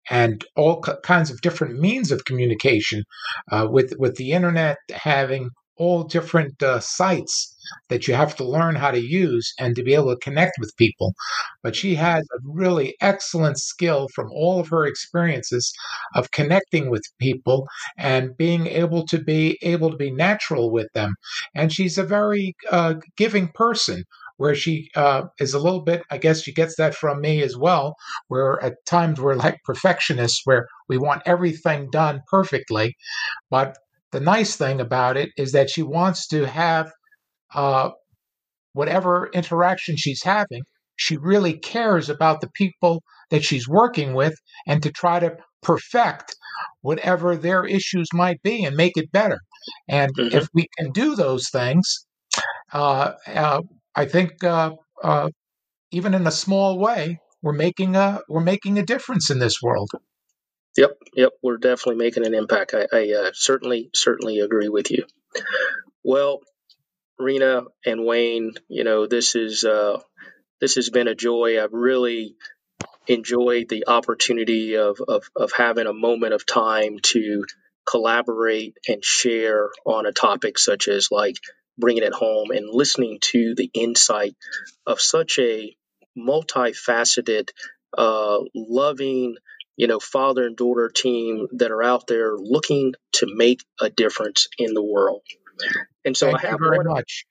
and 0.09 0.45
all 0.55 0.75
kinds 1.13 1.29
of 1.31 1.41
different 1.41 1.73
means 1.87 2.11
of 2.11 2.25
communication 2.29 3.03
uh, 3.51 3.67
with 3.75 3.89
with 4.03 4.15
the 4.15 4.31
internet 4.31 4.77
having 4.91 5.49
all 5.77 6.03
different 6.03 6.55
uh, 6.63 6.79
sites 6.79 7.35
that 7.89 8.07
you 8.07 8.13
have 8.13 8.35
to 8.35 8.43
learn 8.57 8.75
how 8.75 8.91
to 8.91 9.01
use 9.01 9.53
and 9.59 9.75
to 9.75 9.83
be 9.83 9.93
able 9.93 10.13
to 10.13 10.25
connect 10.27 10.53
with 10.59 10.77
people. 10.77 11.13
But 11.63 11.75
she 11.75 11.95
has 11.95 12.23
a 12.23 12.39
really 12.43 12.95
excellent 13.01 13.57
skill 13.57 14.07
from 14.15 14.29
all 14.31 14.59
of 14.59 14.69
her 14.69 14.85
experiences 14.85 15.73
of 16.15 16.31
connecting 16.31 16.89
with 16.89 17.03
people 17.19 17.67
and 17.97 18.37
being 18.37 18.67
able 18.67 19.05
to 19.07 19.17
be 19.19 19.57
able 19.61 19.89
to 19.91 19.97
be 19.97 20.11
natural 20.11 20.71
with 20.71 20.87
them. 20.93 21.11
And 21.53 21.73
she's 21.73 21.97
a 21.97 22.03
very 22.03 22.55
uh, 22.71 22.95
giving 23.17 23.49
person 23.53 24.03
where 24.37 24.55
she 24.55 24.89
uh, 24.95 25.23
is 25.39 25.53
a 25.53 25.59
little 25.59 25.81
bit, 25.81 26.03
I 26.11 26.17
guess 26.17 26.41
she 26.41 26.53
gets 26.53 26.75
that 26.77 26.95
from 26.95 27.21
me 27.21 27.41
as 27.41 27.55
well, 27.57 27.95
where 28.27 28.61
at 28.63 28.85
times 28.85 29.19
we're 29.19 29.35
like 29.35 29.59
perfectionists, 29.63 30.41
where 30.45 30.67
we 30.89 30.97
want 30.97 31.23
everything 31.25 31.89
done 31.91 32.21
perfectly. 32.29 32.95
But 33.49 33.77
the 34.11 34.19
nice 34.19 34.55
thing 34.55 34.79
about 34.81 35.17
it 35.17 35.29
is 35.37 35.51
that 35.53 35.69
she 35.69 35.83
wants 35.83 36.27
to 36.29 36.45
have 36.47 36.91
uh, 37.53 37.91
whatever 38.73 39.29
interaction 39.33 39.95
she's 39.97 40.23
having, 40.23 40.63
she 40.95 41.17
really 41.17 41.57
cares 41.57 42.09
about 42.09 42.41
the 42.41 42.49
people 42.53 43.03
that 43.29 43.43
she's 43.43 43.67
working 43.67 44.13
with 44.13 44.35
and 44.67 44.81
to 44.83 44.91
try 44.91 45.19
to 45.19 45.35
perfect 45.61 46.35
whatever 46.81 47.35
their 47.35 47.65
issues 47.65 48.07
might 48.13 48.41
be 48.43 48.63
and 48.63 48.75
make 48.75 48.93
it 48.95 49.11
better. 49.11 49.39
And 49.89 50.11
Mm-hmm. 50.17 50.27
if 50.31 50.47
we 50.53 50.67
can 50.77 50.91
do 50.91 51.15
those 51.15 51.49
things, 51.49 52.05
uh, 52.73 53.13
uh, 53.27 53.61
I 53.95 54.05
think 54.05 54.43
uh, 54.43 54.71
uh, 55.03 55.29
even 55.91 56.13
in 56.13 56.27
a 56.27 56.31
small 56.31 56.77
way, 56.77 57.19
we're 57.41 57.53
making 57.53 57.95
a 57.95 58.21
we're 58.27 58.41
making 58.41 58.77
a 58.77 58.85
difference 58.85 59.29
in 59.29 59.39
this 59.39 59.61
world. 59.61 59.89
Yep, 60.77 60.97
yep, 61.15 61.31
we're 61.41 61.57
definitely 61.57 62.03
making 62.03 62.25
an 62.25 62.33
impact. 62.33 62.73
I, 62.73 62.87
I 62.91 63.13
uh, 63.13 63.31
certainly, 63.33 63.89
certainly 63.93 64.39
agree 64.39 64.67
with 64.67 64.91
you. 64.91 65.05
Well, 66.03 66.41
Rena 67.17 67.63
and 67.85 68.05
Wayne, 68.05 68.53
you 68.67 68.83
know, 68.83 69.07
this 69.07 69.35
is 69.35 69.63
uh, 69.63 69.99
this 70.59 70.75
has 70.75 70.89
been 70.89 71.07
a 71.07 71.15
joy. 71.15 71.63
I've 71.63 71.71
really 71.71 72.35
enjoyed 73.07 73.69
the 73.69 73.87
opportunity 73.87 74.75
of, 74.75 74.99
of 75.07 75.29
of 75.35 75.51
having 75.55 75.87
a 75.87 75.93
moment 75.93 76.33
of 76.33 76.45
time 76.45 76.97
to 77.03 77.45
collaborate 77.87 78.75
and 78.87 79.03
share 79.03 79.69
on 79.85 80.05
a 80.05 80.11
topic 80.11 80.57
such 80.57 80.87
as 80.87 81.09
like 81.11 81.37
bringing 81.77 82.03
it 82.03 82.13
home 82.13 82.51
and 82.51 82.69
listening 82.71 83.19
to 83.21 83.55
the 83.55 83.69
insight 83.73 84.35
of 84.85 85.01
such 85.01 85.39
a 85.39 85.75
multifaceted, 86.17 87.49
uh, 87.97 88.39
loving 88.53 89.35
you 89.77 89.87
know, 89.87 89.99
father 89.99 90.45
and 90.45 90.55
daughter 90.55 90.89
team 90.89 91.47
that 91.53 91.71
are 91.71 91.83
out 91.83 92.07
there 92.07 92.37
looking 92.37 92.93
to 93.13 93.27
make 93.33 93.61
a 93.81 93.89
difference 93.89 94.47
in 94.57 94.73
the 94.73 94.83
world. 94.83 95.21
And 96.05 96.15
so 96.15 96.27
Thank 96.27 96.43
I 96.43 96.47
have 96.47 96.59
you 96.59 96.65
very 96.65 96.77
one, 96.77 96.87
much. 96.87 97.25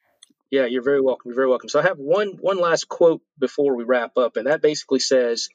yeah, 0.51 0.67
you're 0.67 0.83
very 0.83 1.01
welcome. 1.01 1.31
You're 1.31 1.37
very 1.37 1.49
welcome. 1.49 1.69
So 1.69 1.81
I 1.81 1.83
have 1.83 1.99
one 1.99 2.39
one 2.41 2.59
last 2.59 2.89
quote 2.89 3.23
before 3.39 3.77
we 3.77 3.85
wrap 3.85 4.17
up, 4.19 4.37
and 4.37 4.47
that 4.47 4.61
basically 4.63 5.01
says, 5.01 5.49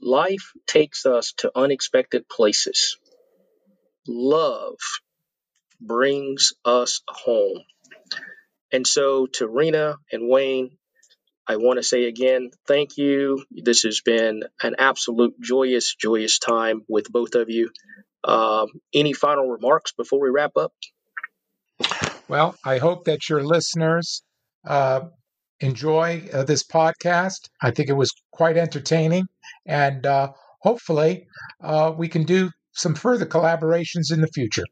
"Life 0.00 0.52
takes 0.66 1.06
us 1.06 1.32
to 1.38 1.50
unexpected 1.56 2.28
places. 2.28 2.98
Love 4.06 4.78
brings 5.80 6.52
us 6.64 7.02
home." 7.08 7.62
And 8.72 8.86
so 8.86 9.26
to 9.34 9.46
Rena 9.46 9.96
and 10.10 10.28
Wayne, 10.28 10.70
I 11.46 11.56
want 11.56 11.78
to 11.78 11.82
say 11.82 12.04
again, 12.04 12.50
thank 12.66 12.96
you. 12.96 13.44
This 13.50 13.82
has 13.82 14.00
been 14.00 14.44
an 14.62 14.76
absolute 14.78 15.34
joyous, 15.40 15.94
joyous 15.94 16.38
time 16.38 16.82
with 16.88 17.10
both 17.10 17.34
of 17.34 17.50
you. 17.50 17.70
Um, 18.24 18.68
any 18.94 19.12
final 19.12 19.48
remarks 19.48 19.92
before 19.92 20.20
we 20.20 20.30
wrap 20.30 20.56
up? 20.56 20.72
Well, 22.28 22.54
I 22.64 22.78
hope 22.78 23.04
that 23.04 23.28
your 23.28 23.42
listeners 23.42 24.22
uh, 24.66 25.00
enjoy 25.60 26.28
uh, 26.32 26.44
this 26.44 26.64
podcast. 26.64 27.48
I 27.60 27.72
think 27.72 27.88
it 27.88 27.96
was 27.96 28.10
quite 28.30 28.56
entertaining, 28.56 29.26
and 29.66 30.06
uh, 30.06 30.32
hopefully, 30.60 31.26
uh, 31.62 31.92
we 31.96 32.08
can 32.08 32.22
do 32.22 32.50
some 32.72 32.94
further 32.94 33.26
collaborations 33.26 34.12
in 34.12 34.20
the 34.20 34.28
future. 34.28 34.64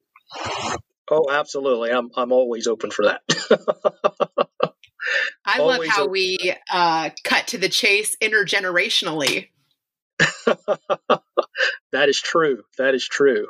Oh, 1.10 1.26
absolutely. 1.30 1.90
I'm 1.90 2.10
I'm 2.16 2.32
always 2.32 2.66
open 2.66 2.90
for 2.90 3.06
that. 3.06 3.22
I 5.44 5.58
love 5.62 5.84
how 5.86 6.04
a- 6.04 6.08
we 6.08 6.54
uh, 6.70 7.10
cut 7.24 7.48
to 7.48 7.58
the 7.58 7.68
chase 7.68 8.16
intergenerationally. 8.22 9.48
that 10.46 12.08
is 12.08 12.20
true. 12.20 12.62
That 12.78 12.94
is 12.94 13.06
true. 13.06 13.48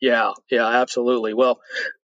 Yeah, 0.00 0.32
yeah, 0.50 0.66
absolutely. 0.66 1.34
Well, 1.34 1.60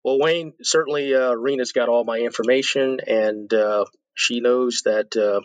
well, 0.05 0.19
Wayne 0.19 0.55
certainly. 0.63 1.15
Uh, 1.15 1.35
Rena's 1.35 1.73
got 1.73 1.89
all 1.89 2.05
my 2.05 2.19
information, 2.19 3.01
and 3.07 3.53
uh, 3.53 3.85
she 4.15 4.41
knows 4.41 4.83
that 4.85 5.17
uh, 5.17 5.41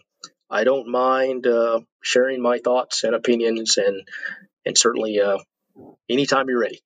I 0.49 0.63
don't 0.63 0.87
mind 0.87 1.45
uh, 1.47 1.81
sharing 2.01 2.41
my 2.41 2.59
thoughts 2.59 3.03
and 3.03 3.15
opinions, 3.15 3.77
and 3.77 4.01
and 4.65 4.77
certainly 4.77 5.19
uh, 5.19 5.37
anytime 6.09 6.47
you're 6.49 6.59
ready. 6.59 6.81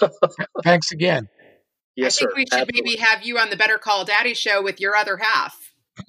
Thanks 0.64 0.92
again. 0.92 1.28
Yes, 1.96 2.16
I 2.16 2.20
think 2.20 2.30
sir. 2.30 2.36
we 2.36 2.42
should 2.42 2.52
Absolutely. 2.60 2.82
maybe 2.90 2.96
have 3.02 3.22
you 3.24 3.38
on 3.38 3.50
the 3.50 3.56
Better 3.56 3.78
Call 3.78 4.04
Daddy 4.04 4.34
show 4.34 4.62
with 4.62 4.80
your 4.80 4.96
other 4.96 5.16
half. 5.18 5.58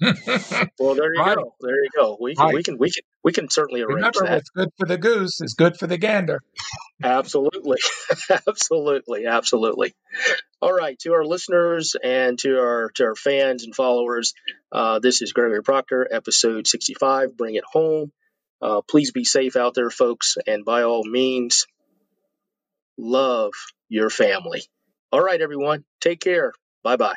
Well, 0.80 0.94
there 0.94 1.12
you 1.14 1.20
Right. 1.20 1.36
go. 1.36 1.54
There 1.60 1.76
you 1.76 1.90
go. 1.94 2.16
We 2.20 2.34
can, 2.34 2.44
Right. 2.46 2.54
we 2.54 2.62
can 2.62 2.78
we 2.78 2.90
can 2.90 3.02
we 3.22 3.32
can 3.32 3.50
certainly 3.50 3.82
arrange 3.82 3.96
Remember, 3.96 4.20
that. 4.24 4.32
what's 4.32 4.50
good 4.50 4.68
for 4.78 4.86
the 4.86 4.96
goose 4.96 5.40
is 5.42 5.52
good 5.54 5.76
for 5.76 5.86
the 5.86 5.98
gander. 5.98 6.40
Absolutely. 7.02 7.76
absolutely. 8.48 9.26
Absolutely. 9.26 9.94
All 10.62 10.72
right. 10.72 10.98
To 11.00 11.12
our 11.12 11.24
listeners 11.24 11.94
and 12.02 12.38
to 12.40 12.58
our 12.58 12.90
to 12.94 13.04
our 13.04 13.14
fans 13.14 13.64
and 13.64 13.74
followers, 13.74 14.32
uh, 14.72 15.00
this 15.00 15.20
is 15.20 15.32
Gregory 15.34 15.62
Proctor, 15.62 16.08
episode 16.10 16.66
65. 16.66 17.36
Bring 17.36 17.54
it 17.56 17.64
home. 17.70 18.10
Uh, 18.62 18.80
please 18.80 19.12
be 19.12 19.24
safe 19.24 19.54
out 19.56 19.74
there, 19.74 19.90
folks, 19.90 20.36
and 20.46 20.64
by 20.64 20.82
all 20.84 21.04
means, 21.04 21.66
love 22.96 23.52
your 23.90 24.08
family. 24.08 24.62
All 25.14 25.22
right, 25.22 25.40
everyone. 25.40 25.84
Take 26.00 26.18
care. 26.18 26.52
Bye 26.82 26.96
bye. 26.96 27.14